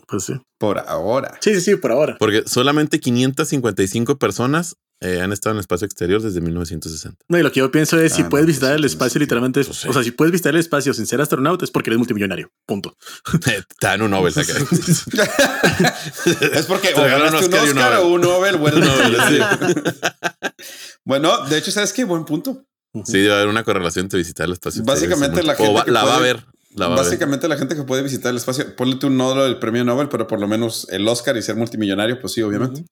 [0.08, 0.34] Pues sí.
[0.60, 1.38] por ahora.
[1.42, 2.16] Sí, sí, sí, por ahora.
[2.20, 7.24] Porque solamente 555 personas eh, han estado en el espacio exterior desde 1960.
[7.30, 9.14] No, y lo que yo pienso es Ah, si no, puedes visitar sí, el espacio,
[9.14, 9.20] sí.
[9.20, 9.88] literalmente, sí.
[9.88, 12.52] o sea, si puedes visitar el espacio sin ser astronauta es porque eres multimillonario.
[12.66, 12.95] Punto.
[13.43, 14.34] Te dan un Nobel.
[14.38, 14.54] acá.
[16.54, 18.04] Es porque o ganaste un Oscar y un Oscar Nobel.
[18.04, 18.58] o un Nobel.
[18.58, 19.84] Bueno, Un Nobel,
[21.06, 22.04] bueno, de hecho, ¿sabes qué?
[22.04, 22.66] Buen punto.
[23.06, 24.84] Sí, debe haber una correlación entre visitar el espacio.
[24.84, 26.45] Básicamente la o gente va- que la va a puede- ver.
[26.76, 27.06] La va a ver.
[27.06, 30.08] Básicamente la gente que puede visitar el espacio, ponle tú no lo del premio Nobel,
[30.10, 32.86] pero por lo menos el Oscar y ser multimillonario, pues sí, obviamente.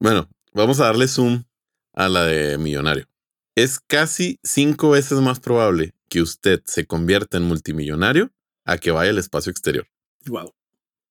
[0.00, 1.44] Bueno, vamos a darle zoom
[1.92, 3.06] a la de millonario.
[3.54, 8.32] Es casi cinco veces más probable que usted se convierta en multimillonario
[8.64, 9.86] a que vaya al espacio exterior.
[10.26, 10.54] Wow.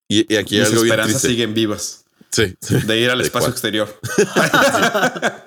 [0.07, 2.75] Y, y aquí hay algo bien esperanzas siguen vivas Sí, sí.
[2.85, 3.99] de ir al ¿De espacio exterior.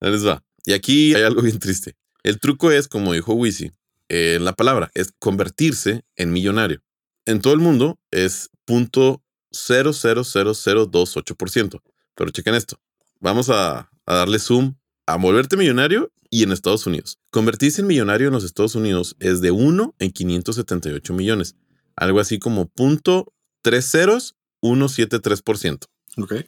[0.00, 0.42] Ahí les va.
[0.64, 1.94] Y aquí hay algo bien triste.
[2.22, 3.72] El truco es, como dijo Wisi,
[4.08, 6.82] eh, la palabra es convertirse en millonario.
[7.24, 11.80] En todo el mundo es punto 0.00028%.
[12.14, 12.80] Pero chequen esto.
[13.20, 14.74] Vamos a, a darle zoom
[15.06, 17.18] a volverte millonario y en Estados Unidos.
[17.30, 21.54] Convertirse en millonario en los Estados Unidos es de 1 en 578 millones.
[21.96, 23.32] Algo así como punto
[23.64, 25.84] 30173%.
[26.18, 26.32] Ok.
[26.32, 26.44] Ok.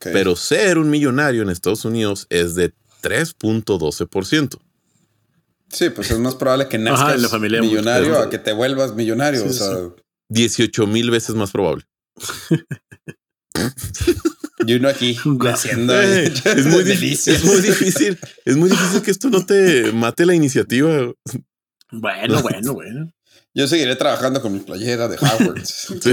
[0.00, 4.58] Pero ser un millonario en Estados Unidos es de 3.12%.
[5.70, 8.38] sí, pues es más probable que Ajá, nazcas en la familia muy- millonario a que
[8.38, 9.40] te vuelvas millonario.
[9.42, 9.76] Sí, o sea,
[10.28, 11.84] 18 mil veces más probable.
[14.66, 18.18] y uno aquí haciendo Eh, es, muy difícil, es muy difícil.
[18.44, 21.12] Es muy difícil que esto no te mate la iniciativa.
[21.90, 23.12] Bueno, bueno, bueno.
[23.54, 25.62] Yo seguiré trabajando con mi playera de Howard.
[26.00, 26.12] Sí.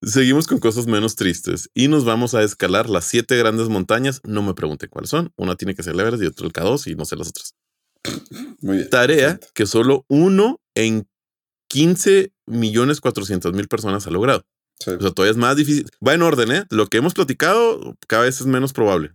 [0.00, 4.20] Seguimos con cosas menos tristes y nos vamos a escalar las siete grandes montañas.
[4.24, 5.32] No me pregunte cuáles son.
[5.36, 7.54] Una tiene que ser el Everest y otro el K2 y no sé las otras.
[8.60, 8.90] Muy bien.
[8.90, 11.08] Tarea que solo uno en
[11.68, 14.44] 15 millones 400 mil personas ha logrado.
[14.80, 14.90] Sí.
[14.90, 15.90] O sea, todavía es más difícil.
[16.06, 16.64] Va en orden, ¿eh?
[16.70, 19.12] Lo que hemos platicado cada vez es menos probable.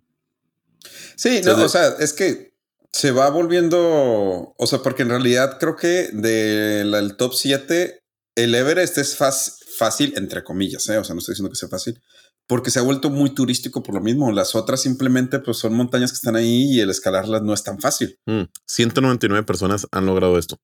[1.16, 2.54] Sí, no, o sea, es que
[2.92, 8.04] se va volviendo, o sea, porque en realidad creo que del top 7,
[8.36, 10.98] el Everest es fácil, entre comillas, ¿eh?
[10.98, 12.02] o sea, no estoy diciendo que sea fácil,
[12.48, 14.32] porque se ha vuelto muy turístico por lo mismo.
[14.32, 17.80] Las otras simplemente pues son montañas que están ahí y el escalarlas no es tan
[17.80, 18.20] fácil.
[18.26, 20.60] Mm, 199 personas han logrado esto.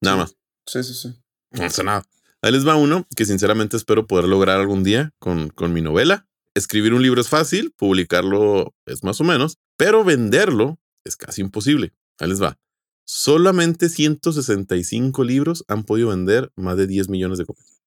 [0.00, 0.36] Nada más.
[0.66, 1.14] Sí, sí, sí.
[1.52, 2.04] No hace nada.
[2.42, 6.26] Ahí les va uno que sinceramente espero poder lograr algún día con, con mi novela.
[6.54, 11.94] Escribir un libro es fácil, publicarlo es más o menos, pero venderlo es casi imposible.
[12.18, 12.58] Ahí les va.
[13.04, 17.80] Solamente 165 libros han podido vender más de 10 millones de copias.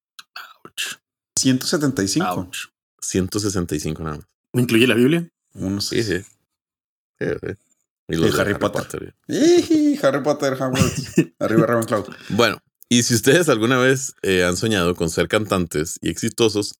[0.64, 0.96] Ouch.
[1.38, 2.26] 175.
[2.26, 2.56] Ouch.
[3.00, 4.26] 165 nada más.
[4.54, 5.28] ¿Incluye la Biblia?
[5.54, 6.20] Uno Sí, sí.
[7.18, 7.52] Sí, sí.
[8.08, 9.14] Y Y los de Harry Potter.
[9.28, 9.34] ya.
[9.56, 11.12] Iji, Harry Potter, Hogwarts.
[11.38, 12.04] Arriba Ravenclaw.
[12.30, 12.58] Bueno,
[12.88, 16.74] y si ustedes alguna vez eh, han soñado con ser cantantes y exitosos,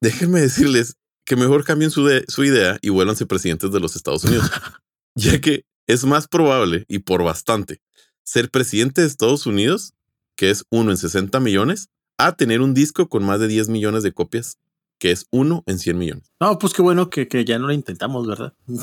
[0.00, 4.24] déjenme decirles que mejor cambien su, de- su idea y vuélvanse presidentes de los Estados
[4.24, 4.50] Unidos,
[5.14, 7.80] ya que es más probable y por bastante
[8.22, 9.92] ser presidente de Estados Unidos,
[10.36, 11.88] que es uno en 60 millones,
[12.18, 14.58] a tener un disco con más de 10 millones de copias,
[14.98, 16.30] que es uno en 100 millones.
[16.38, 18.54] No, pues qué bueno que, que ya no lo intentamos, ¿verdad?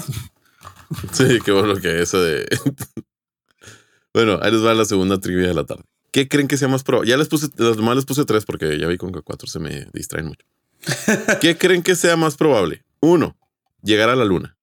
[1.12, 2.48] Sí, qué bueno que eso de.
[4.14, 5.84] bueno, ahí les va la segunda trivia de la tarde.
[6.12, 7.10] ¿Qué creen que sea más probable?
[7.10, 9.60] Ya les puse, las demás les puse tres porque ya vi con que cuatro se
[9.60, 10.46] me distraen mucho.
[11.42, 12.84] ¿Qué creen que sea más probable?
[13.00, 13.38] Uno,
[13.82, 14.58] llegar a la luna.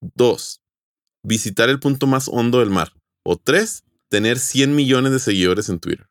[0.00, 0.60] Dos,
[1.22, 2.92] visitar el punto más hondo del mar.
[3.22, 6.06] O tres, tener 100 millones de seguidores en Twitter.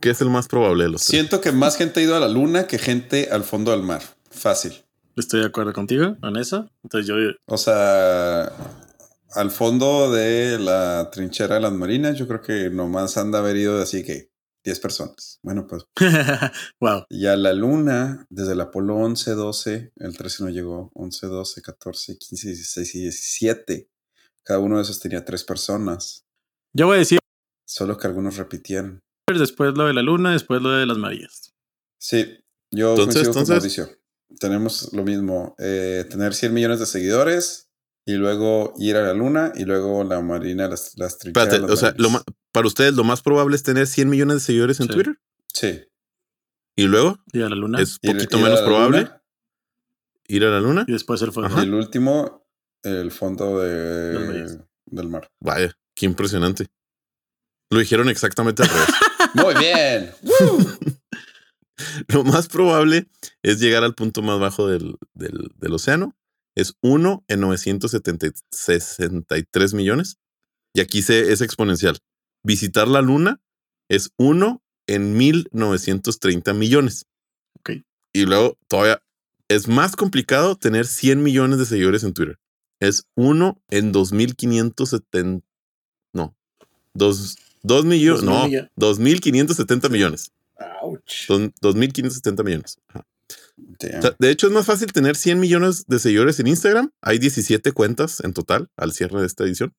[0.00, 1.10] ¿Qué es el más probable de los tres?
[1.10, 4.02] Siento que más gente ha ido a la luna que gente al fondo del mar.
[4.30, 4.72] Fácil.
[5.16, 6.70] Estoy de acuerdo contigo en eso.
[6.84, 8.52] Entonces yo O sea,
[9.34, 13.56] al fondo de la trinchera de las marinas, yo creo que nomás han de haber
[13.56, 14.30] ido así que
[14.64, 15.38] 10 personas.
[15.42, 15.84] Bueno, pues
[16.80, 17.04] wow.
[17.10, 22.18] ya la luna, desde el Apolo 11, 12, el 13 no llegó, 11, 12, 14,
[22.18, 23.90] 15, 16 y 17.
[24.42, 26.24] Cada uno de esos tenía tres personas,
[26.74, 27.18] Yo voy a decir
[27.66, 29.00] solo que algunos repitieron.
[29.26, 31.52] después lo de la luna, después lo de las Marías.
[32.00, 32.38] Sí,
[32.70, 33.48] yo Entonces, coincido con entonces-
[33.78, 33.98] Mauricio.
[34.40, 37.67] Tenemos lo mismo, eh, tener 100 millones de seguidores
[38.08, 41.52] y luego ir a la luna y luego la marina, las, las trincheras.
[41.52, 42.08] Espérate, o sea, lo
[42.52, 44.92] para ustedes lo más probable es tener 100 millones de seguidores en Sí.
[44.94, 45.18] Twitter.
[45.52, 45.82] Sí.
[46.74, 47.80] Y luego Y a la luna.
[47.82, 49.22] es Ir- poquito ir menos probable luna
[50.28, 50.84] ir a la luna.
[50.88, 51.30] y después el.
[51.44, 51.60] Ajá.
[51.60, 52.46] Y el último,
[52.82, 55.28] el fondo de- del mar.
[55.40, 56.68] Vaya, qué impresionante.
[57.70, 58.88] Lo dijeron exactamente al revés.
[59.34, 60.12] Muy bien.
[62.08, 63.08] Lo más probable
[63.42, 66.16] es llegar al punto más bajo del, del- del océano.
[66.58, 70.18] Es 1 en 963 millones.
[70.74, 71.98] Y aquí se, es exponencial.
[72.44, 73.40] Visitar la luna
[73.88, 77.06] es 1 en 1930 millones.
[77.60, 77.70] Ok.
[78.12, 79.00] Y luego todavía
[79.48, 82.40] es más complicado tener 100 millones de seguidores en Twitter.
[82.80, 85.46] Es 1 en 2570.
[86.12, 86.34] No.
[86.94, 87.62] 2, millones.
[87.62, 88.46] Dos mil No.
[88.46, 88.70] millones.
[88.74, 90.32] 2570 millones.
[90.82, 91.26] Ouch.
[91.26, 92.78] Son 2.570 millones.
[92.88, 93.06] Ajá.
[93.80, 93.98] Damn.
[93.98, 96.90] O sea, de hecho, es más fácil tener 100 millones de seguidores en Instagram.
[97.02, 99.74] Hay 17 cuentas en total al cierre de esta edición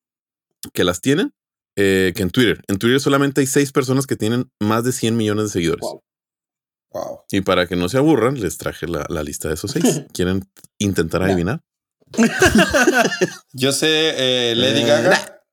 [0.74, 1.34] que las tienen
[1.76, 2.62] eh, que en Twitter.
[2.68, 5.82] En Twitter solamente hay 6 personas que tienen más de 100 millones de seguidores.
[5.82, 6.04] Wow.
[6.92, 7.20] Wow.
[7.32, 10.06] Y para que no se aburran, les traje la, la lista de esos 6.
[10.14, 10.44] ¿Quieren
[10.80, 11.62] intentar adivinar?
[13.54, 13.88] Yo sé,
[14.52, 15.44] eh, Lady Eh, Gaga.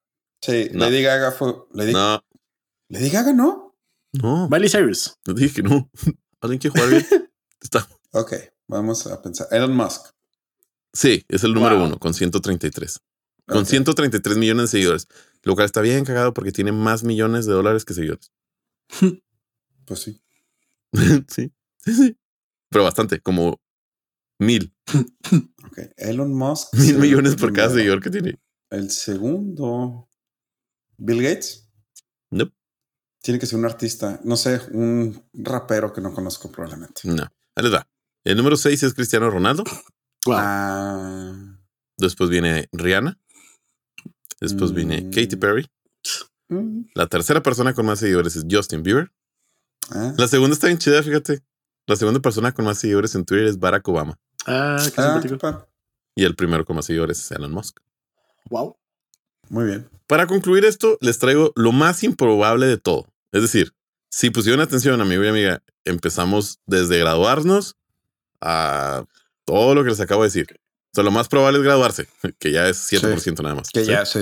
[0.41, 0.85] Sí, No.
[0.87, 1.55] Lady Gaga fue.
[1.73, 2.23] Lady, No,
[2.89, 3.77] Lady Gaga no.
[4.13, 4.49] no.
[4.49, 5.17] Miley Cyrus.
[5.27, 5.91] Les dije que no.
[6.41, 7.31] ¿Alguien quiere jugar bien?
[7.61, 7.89] Está.
[8.19, 8.33] Ok,
[8.69, 9.47] vamos a pensar.
[9.51, 10.07] Elon Musk.
[10.93, 11.87] Sí, es el número Wow.
[11.87, 13.01] uno con 133.
[13.47, 13.67] Con Ok.
[13.67, 15.09] 133 millones de seguidores.
[15.43, 18.33] Lo cual está bien cagado porque tiene más millones de dólares que seguidores.
[19.87, 20.21] Pues sí.
[21.29, 22.19] sí, sí, sí.
[22.71, 23.61] Pero bastante, como
[24.41, 24.75] mil,
[25.65, 25.79] Ok.
[25.97, 26.75] Elon Musk.
[26.75, 27.75] mil millones por cada primero.
[27.75, 28.41] seguidor que tiene.
[28.71, 30.09] El segundo.
[30.97, 31.69] Bill Gates.
[32.31, 32.53] Nope.
[33.23, 34.21] Tiene que ser un artista.
[34.25, 37.03] No sé, un rapero que no conozco probablemente.
[37.05, 37.23] No.
[37.55, 37.89] Ahí les va.
[38.27, 39.63] El número 6 es Cristiano Ronaldo.
[40.25, 40.35] Wow.
[40.37, 41.59] Ah.
[41.97, 43.19] Después viene Rihanna.
[44.41, 45.11] Después viene Mm.
[45.11, 45.67] Katy Perry.
[46.49, 49.13] Mm, La tercera persona con más seguidores es Justin Bieber.
[49.91, 50.13] ah.
[50.19, 51.43] La segunda está bien chida, fíjate.
[51.87, 54.19] La segunda persona con más seguidores en Twitter es Barack Obama.
[54.45, 55.39] Ah, qué Ah, simpático.
[55.39, 55.69] pa-
[56.17, 57.79] Y el primero con más seguidores es Elon Musk.
[58.51, 58.77] Wow.
[59.49, 59.89] Muy bien.
[60.09, 63.07] Para concluir esto, les traigo lo más improbable de todo.
[63.31, 63.73] Es decir,
[64.11, 67.77] si pusieron atención, amigo y amiga, empezamos desde graduarnos
[68.47, 69.05] a
[69.45, 70.47] todo lo que les acabo de decir.
[70.53, 73.71] O sea, lo más probable es graduarse, que ya es 7% nada más.
[73.71, 73.91] Que ¿sí?
[73.91, 74.21] ya, sí.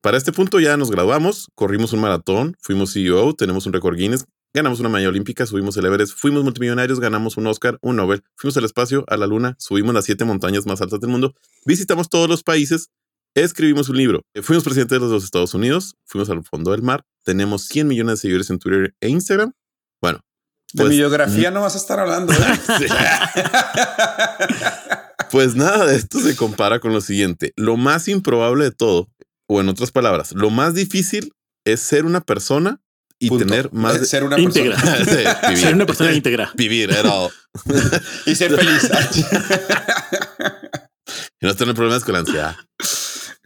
[0.00, 4.24] Para este punto ya nos graduamos, corrimos un maratón, fuimos CEO, tenemos un récord Guinness
[4.54, 8.56] ganamos una medalla olímpica, subimos el Everest, fuimos multimillonarios, ganamos un Oscar, un Nobel, fuimos
[8.56, 11.34] al espacio, a la luna, subimos las siete montañas más altas del mundo,
[11.64, 12.90] visitamos todos los países,
[13.34, 17.04] escribimos un libro, eh, fuimos presidentes de los Estados Unidos, fuimos al fondo del mar,
[17.24, 19.52] tenemos 100 millones de seguidores en Twitter e Instagram.
[20.72, 22.32] De pues, mi biografía no vas a estar hablando.
[22.32, 22.36] ¿eh?
[25.30, 27.54] Pues nada de esto se compara con lo siguiente.
[27.56, 29.08] Lo más improbable de todo,
[29.48, 31.32] o en otras palabras, lo más difícil
[31.64, 32.82] es ser una persona
[33.18, 33.46] y Punto.
[33.46, 34.76] tener más de ser una Íntegra.
[34.76, 35.06] persona
[35.48, 35.56] Sí.
[35.56, 36.50] Ser una persona íntegra.
[36.54, 37.30] Vivir, all.
[38.26, 38.90] y ser feliz
[41.40, 42.54] Y no tener problemas con la ansiedad.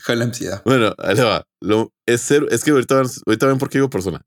[0.05, 0.63] con la ansiedad.
[0.65, 1.45] Bueno, ahí va.
[1.61, 4.23] Lo, es ser, es que ahorita, ahorita ven por qué digo persona.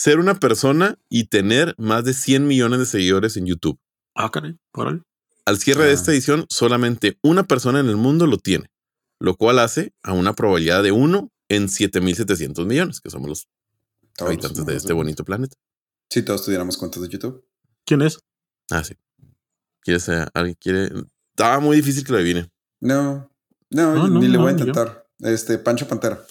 [0.00, 3.78] Ser una persona y tener más de 100 millones de seguidores en YouTube.
[4.14, 4.56] Ah, caray.
[4.72, 5.02] Órale.
[5.44, 5.92] Al cierre de Ah.
[5.92, 8.70] esta edición, solamente una persona en el mundo lo tiene,
[9.18, 13.48] lo cual hace a una probabilidad de 1 en 7.700 millones, que somos los
[14.16, 15.54] Todos habitantes de este bonito planeta.
[16.08, 17.44] Si todos tuviéramos cuentas de YouTube.
[17.84, 18.20] ¿Quién es?
[18.70, 18.94] Ah, sí.
[19.82, 20.90] ¿Quieres, eh, alguien quiere?
[21.36, 22.50] Estaba muy difícil que lo adivine.
[22.80, 23.30] No,
[23.68, 24.60] no, No, no, ni le voy a yo.
[24.60, 25.06] intentar.
[25.18, 26.24] Este Pancho Pantera.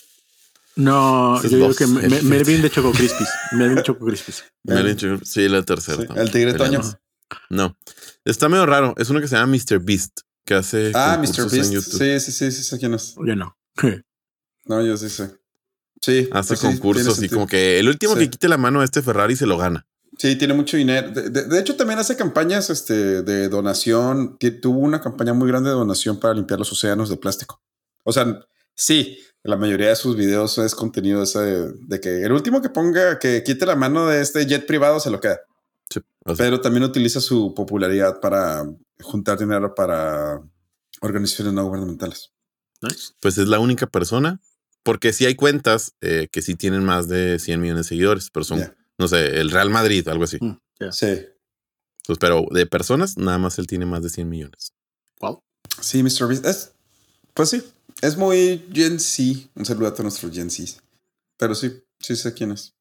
[0.79, 1.77] No, yo digo dos.
[1.77, 3.27] que me- me- Melvin de Choco Crispis.
[3.51, 4.43] Melvin de Choco Crispis.
[4.63, 6.01] Melvin Chigurh, Sí, la tercera.
[6.03, 6.79] Sí, el tigre Toño.
[6.79, 6.97] No.
[7.49, 7.77] No.
[8.25, 8.93] Está medio raro.
[8.97, 9.79] Es uno que se llama Mr.
[9.79, 11.49] Beast, que hace Ah, Mr.
[11.51, 11.53] Beast.
[11.67, 11.97] en YouTube.
[11.97, 13.15] Sí, sí, sí, sí, sé quién es.
[13.25, 13.57] Yo no.
[14.65, 15.31] No, yo sí sé.
[16.01, 16.29] Sí.
[16.31, 18.19] Hace pues concursos y como que el último Sí.
[18.21, 19.87] que quite la mano a este Ferrari se lo gana.
[20.17, 21.09] Sí, tiene mucho dinero.
[21.11, 24.37] De, de- de hecho, también hace campañas este, de donación.
[24.37, 27.61] que Tuvo una campaña muy grande de donación para limpiar los océanos de plástico.
[28.03, 28.39] O sea,
[28.75, 32.69] sí, la mayoría de sus videos es contenido ese de, de que el último que
[32.69, 35.39] ponga, que quite la mano de este jet privado se lo queda.
[35.89, 36.01] Sí,
[36.37, 38.65] Pero también utiliza su popularidad para
[39.01, 40.41] juntar dinero para
[41.01, 42.31] organizaciones no gubernamentales.
[42.81, 43.11] Nice.
[43.19, 44.39] pues es la única persona.
[44.83, 48.45] Porque sí hay cuentas eh, que sí tienen más de 100 millones de seguidores, pero
[48.45, 50.37] son, no sé, el Real Madrid, algo así.
[50.39, 50.57] Mm.
[50.91, 51.25] Sí.
[52.07, 54.73] Pues, pero de personas, nada más él tiene más de 100 millones.
[55.19, 55.43] Wow.
[55.81, 56.27] Sí, Mr.
[56.27, 56.45] Beast.
[56.45, 56.71] Es,
[57.33, 57.61] pues sí,
[58.01, 59.49] es muy Gen Z.
[59.55, 60.81] Un saludo a todos nuestros Gen Z.
[61.37, 62.73] Pero sí, sí sé quién es.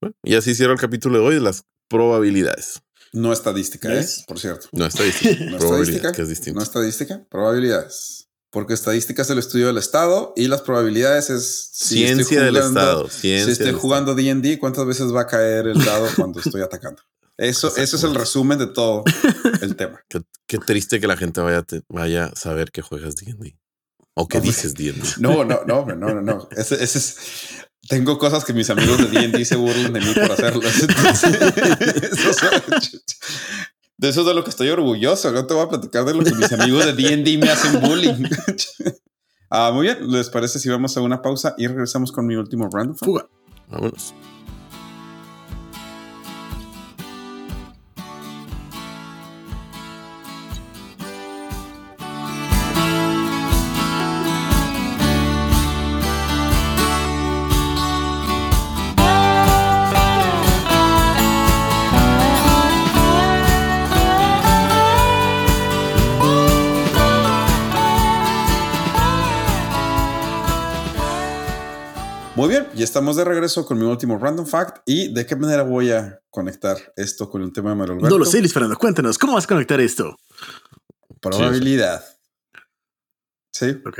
[0.00, 2.80] Bueno, y así cierro el capítulo de hoy de las probabilidades.
[3.12, 4.18] No estadística, Yes.
[4.20, 4.24] ¿eh?
[4.28, 4.68] Por cierto.
[4.72, 6.12] No estadística, No estadística.
[6.12, 6.58] que es distinto.
[6.58, 8.28] No estadística, probabilidades.
[8.52, 12.80] Porque estadística es el estudio del Estado y las probabilidades es si ciencia del jugando-
[12.80, 13.08] Estado.
[13.08, 17.02] Ciencia Si estoy jugando D&D, ¿cuántas veces va a caer el dado cuando estoy atacando?
[17.36, 19.02] Eso, eso es el resumen de todo
[19.62, 19.98] el tema.
[20.10, 23.56] Qué, qué triste que la gente vaya, te- vaya a saber que juegas D&D.
[24.14, 24.50] O que Hombre.
[24.50, 25.00] dices D&D.
[25.18, 26.48] No, no, no, no, no, no.
[26.56, 27.16] Ese, ese es.
[27.88, 30.80] Tengo cosas que mis amigos de D&D se burlan de mí por hacerlas.
[30.82, 31.32] Entonces,
[33.96, 35.32] de eso es de lo que estoy orgulloso.
[35.32, 38.24] No te voy a platicar de lo que mis amigos de D&D me hacen bullying.
[39.52, 40.08] Ah, muy bien.
[40.12, 42.94] ¿Les parece si vamos a una pausa y regresamos con mi último random?
[42.96, 43.26] Fuga.
[43.68, 44.14] Vámonos.
[72.90, 74.78] Estamos de regreso con mi último random fact.
[74.84, 78.10] ¿Y de qué manera voy a conectar esto con el tema de Mario Alberto?
[78.10, 78.76] No lo sé, Luis Fernando.
[78.76, 80.16] Cuéntanos, ¿cómo vas a conectar esto?
[81.20, 82.04] Probabilidad.
[83.52, 83.98] Sí, Ok.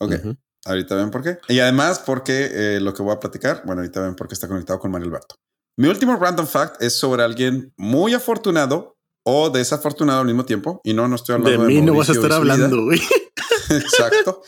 [0.00, 0.12] ok.
[0.12, 0.36] Ujú.
[0.66, 1.38] Ahorita ven por qué.
[1.48, 4.46] Y además porque eh, lo que voy a platicar, bueno, ahorita ven por qué está
[4.48, 5.36] conectado con Mario Alberto.
[5.78, 10.82] Mi último random fact es sobre alguien muy afortunado o desafortunado al mismo tiempo.
[10.84, 13.00] Y no, no estoy hablando De de, mí no vas a estar hablando, güey.
[13.70, 14.42] Exacto.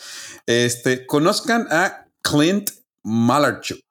[0.45, 2.69] Este, conozcan a Clint
[3.03, 3.83] Malarchuk,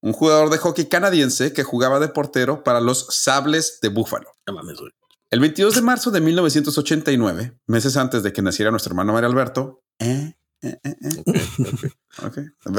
[0.00, 4.32] un jugador de hockey canadiense que jugaba de portero para los Sables de Búfalo.
[5.30, 9.82] El 22 de marzo de 1989, meses antes de que naciera nuestro hermano Mario Alberto,
[9.98, 11.22] eh, eh, eh, eh.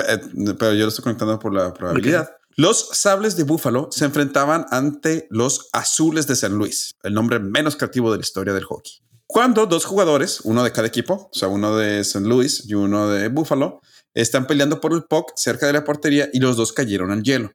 [0.08, 0.20] Eh,
[0.58, 2.30] pero yo lo estoy conectando por la probabilidad.
[2.56, 7.78] Los Sables de Búfalo se enfrentaban ante los Azules de San Luis, el nombre menos
[7.78, 8.94] creativo de la historia del hockey.
[9.28, 13.08] Cuando dos jugadores, uno de cada equipo, o sea, uno de San Luis y uno
[13.10, 13.80] de Búfalo,
[14.14, 17.52] están peleando por el puck cerca de la portería y los dos cayeron al hielo.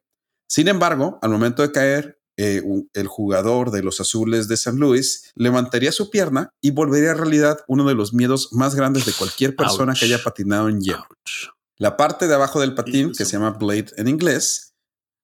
[0.49, 2.63] Sin embargo, al momento de caer, eh,
[2.95, 7.59] el jugador de los azules de San Luis levantaría su pierna y volvería a realidad
[7.69, 10.01] uno de los miedos más grandes de cualquier persona Ouch.
[10.01, 11.07] que haya patinado en hielo.
[11.09, 11.51] Ouch.
[11.77, 14.75] La parte de abajo del patín, que se llama blade en inglés,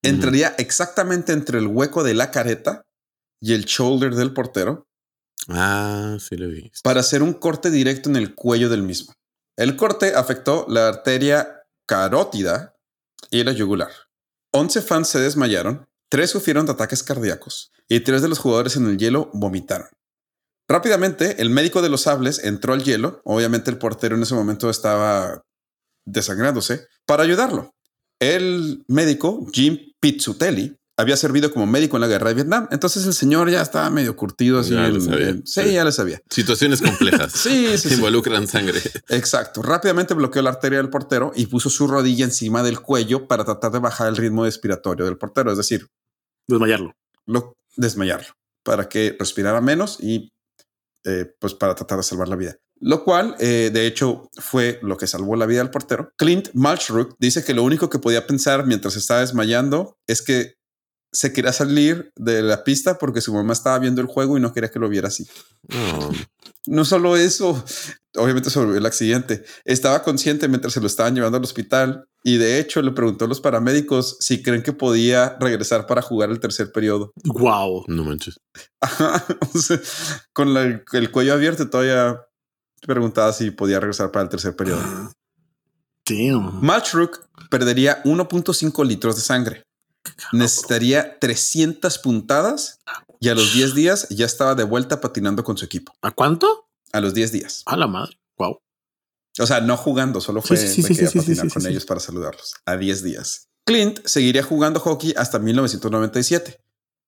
[0.03, 2.83] entraría exactamente entre el hueco de la careta
[3.41, 4.87] y el shoulder del portero
[5.47, 6.71] Ah, sí lo vi.
[6.83, 9.13] para hacer un corte directo en el cuello del mismo.
[9.61, 12.73] El corte afectó la arteria carótida
[13.29, 13.91] y la yugular.
[14.53, 18.87] 11 fans se desmayaron tres sufrieron de ataques cardíacos y tres de los jugadores en
[18.87, 19.87] el hielo vomitaron.
[20.67, 23.21] Rápidamente, el médico de los sables entró al hielo.
[23.23, 25.43] Obviamente, el portero en ese momento estaba
[26.07, 27.75] desangrándose para ayudarlo.
[28.19, 32.67] El médico, Jim Pizzutelli, había servido como médico en la guerra de Vietnam.
[32.71, 34.59] Entonces el señor ya estaba medio curtido.
[34.59, 35.29] Así Ya lo en- sabía.
[35.29, 35.73] en- sí, Sí.
[35.73, 36.21] ya lo sabía.
[36.29, 37.33] Situaciones complejas.
[37.35, 38.79] Sí, sí, involucran sangre.
[39.09, 39.61] Exacto.
[39.61, 43.71] Rápidamente bloqueó la arteria del portero y puso su rodilla encima del cuello para tratar
[43.71, 45.87] de bajar el ritmo expiratorio del portero, es decir,
[46.47, 46.95] Desmayarlo.
[47.25, 48.27] lo, desmayarlo
[48.63, 50.31] para que respirara menos y
[51.03, 52.57] eh, pues para tratar de salvar la vida.
[52.83, 56.11] Lo cual, eh, de hecho, fue lo que salvó la vida del portero.
[56.17, 60.55] Clint Malchrook dice que lo único que podía pensar mientras estaba desmayando es que
[61.11, 64.53] se quería salir de la pista porque su mamá estaba viendo el juego y no
[64.53, 65.27] quería que lo viera así.
[65.69, 66.11] No.
[66.67, 67.63] No solo eso,
[68.15, 69.43] obviamente sobrevivió el accidente.
[69.65, 73.27] Estaba consciente mientras se lo estaban llevando al hospital y de hecho le preguntó a
[73.27, 77.11] los paramédicos si creen que podía regresar para jugar el tercer periodo.
[77.25, 77.85] Wow.
[77.87, 78.39] No manches.
[78.79, 79.79] Ajá, o sea,
[80.33, 82.21] con la- el cuello abierto todavía
[82.85, 84.81] preguntaba si podía regresar para el tercer periodo.
[86.07, 86.63] Damn.
[86.63, 89.63] Malchrook perdería 1.5 litros de sangre.
[90.31, 92.79] Necesitaría 300 puntadas
[93.19, 95.93] y a los 10 días ya estaba de vuelta patinando con su equipo.
[96.01, 96.67] ¿A cuánto?
[96.91, 97.63] A los 10 días.
[97.65, 98.17] A la madre.
[98.37, 98.59] Wow.
[99.39, 102.55] O sea, no jugando, solo fue Sí, a patinar con ellos para saludarlos.
[102.65, 103.47] A 10 días.
[103.65, 106.57] Clint seguiría jugando hockey hasta 1997,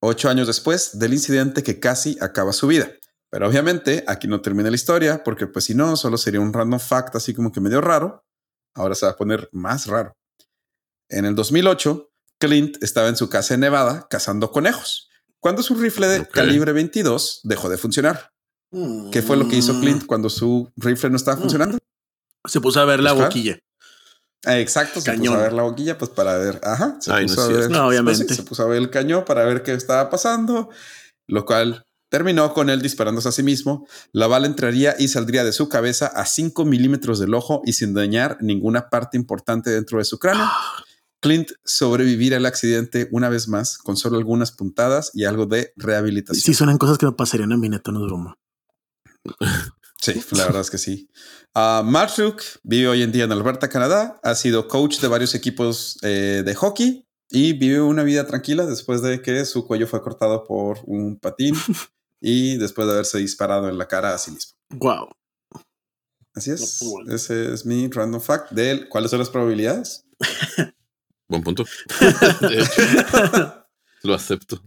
[0.02, 2.92] ocho años después del incidente que casi acaba su vida.
[3.30, 6.80] Pero obviamente aquí no termina la historia, porque pues si no, solo sería un random
[6.80, 8.24] fact así como que medio raro.
[8.76, 10.16] Ahora se va a poner más raro.
[11.10, 15.10] En el 2008, Clint estaba en su casa en Nevada cazando conejos,
[15.40, 18.32] cuando su rifle de calibre 22 dejó de funcionar.
[19.12, 21.42] ¿Qué fue lo que hizo Clint cuando su rifle no estaba Mm.
[21.42, 21.78] funcionando?
[22.46, 23.30] Se puso a ver la Buscar.
[23.30, 23.60] boquilla.
[24.46, 25.28] Ah, Exacto, se Cañón.
[25.34, 27.52] puso a ver la boquilla, pues para ver, ajá, se, Ay, puso, no es a
[27.52, 27.78] ver, cierto.
[27.80, 28.26] No, obviamente.
[28.26, 30.70] pues, sí, se puso a ver el cañón para ver qué estaba pasando,
[31.28, 33.88] lo cual terminó con él disparándose a sí mismo.
[34.12, 37.94] La bala entraría y saldría de su cabeza a 5 milímetros del ojo y sin
[37.94, 40.46] dañar ninguna parte importante dentro de su cráneo.
[41.24, 46.44] Clint sobrevivirá al accidente una vez más con solo algunas puntadas y algo de rehabilitación.
[46.44, 48.38] Sí, suenan cosas que me pasarían a mí, neta, no es broma.
[50.02, 51.10] Sí, la verdad es que sí.
[51.56, 52.12] Uh, Mark
[52.64, 54.20] vive hoy en día en Alberta, Canadá.
[54.22, 59.02] Ha sido coach de varios equipos eh, de hockey y vive una vida tranquila después
[59.02, 61.56] de que su cuello fue cortado por un patín
[62.20, 64.52] y después de haberse disparado en la cara a sí mismo.
[64.72, 65.08] Wow.
[66.36, 66.80] Así es.
[66.82, 67.16] Bueno.
[67.16, 70.06] Ese es mi random fact de cuáles son las probabilidades.
[71.34, 71.66] Buen punto.
[72.42, 72.82] De hecho,
[74.04, 74.62] lo acepto.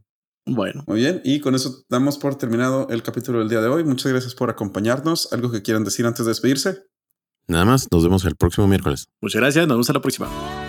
[0.45, 1.21] Bueno, Muy bien.
[1.25, 3.85] Y con eso damos por terminado el capítulo del día de hoy.
[3.85, 5.33] Muchas gracias por acompañarnos.
[5.33, 6.83] ¿Algo que quieran decir antes de despedirse?
[7.47, 9.07] Nada más, nos vemos el próximo miércoles.
[9.23, 9.69] muchas gracias.
[9.69, 10.66] Nos vemos a la próxima.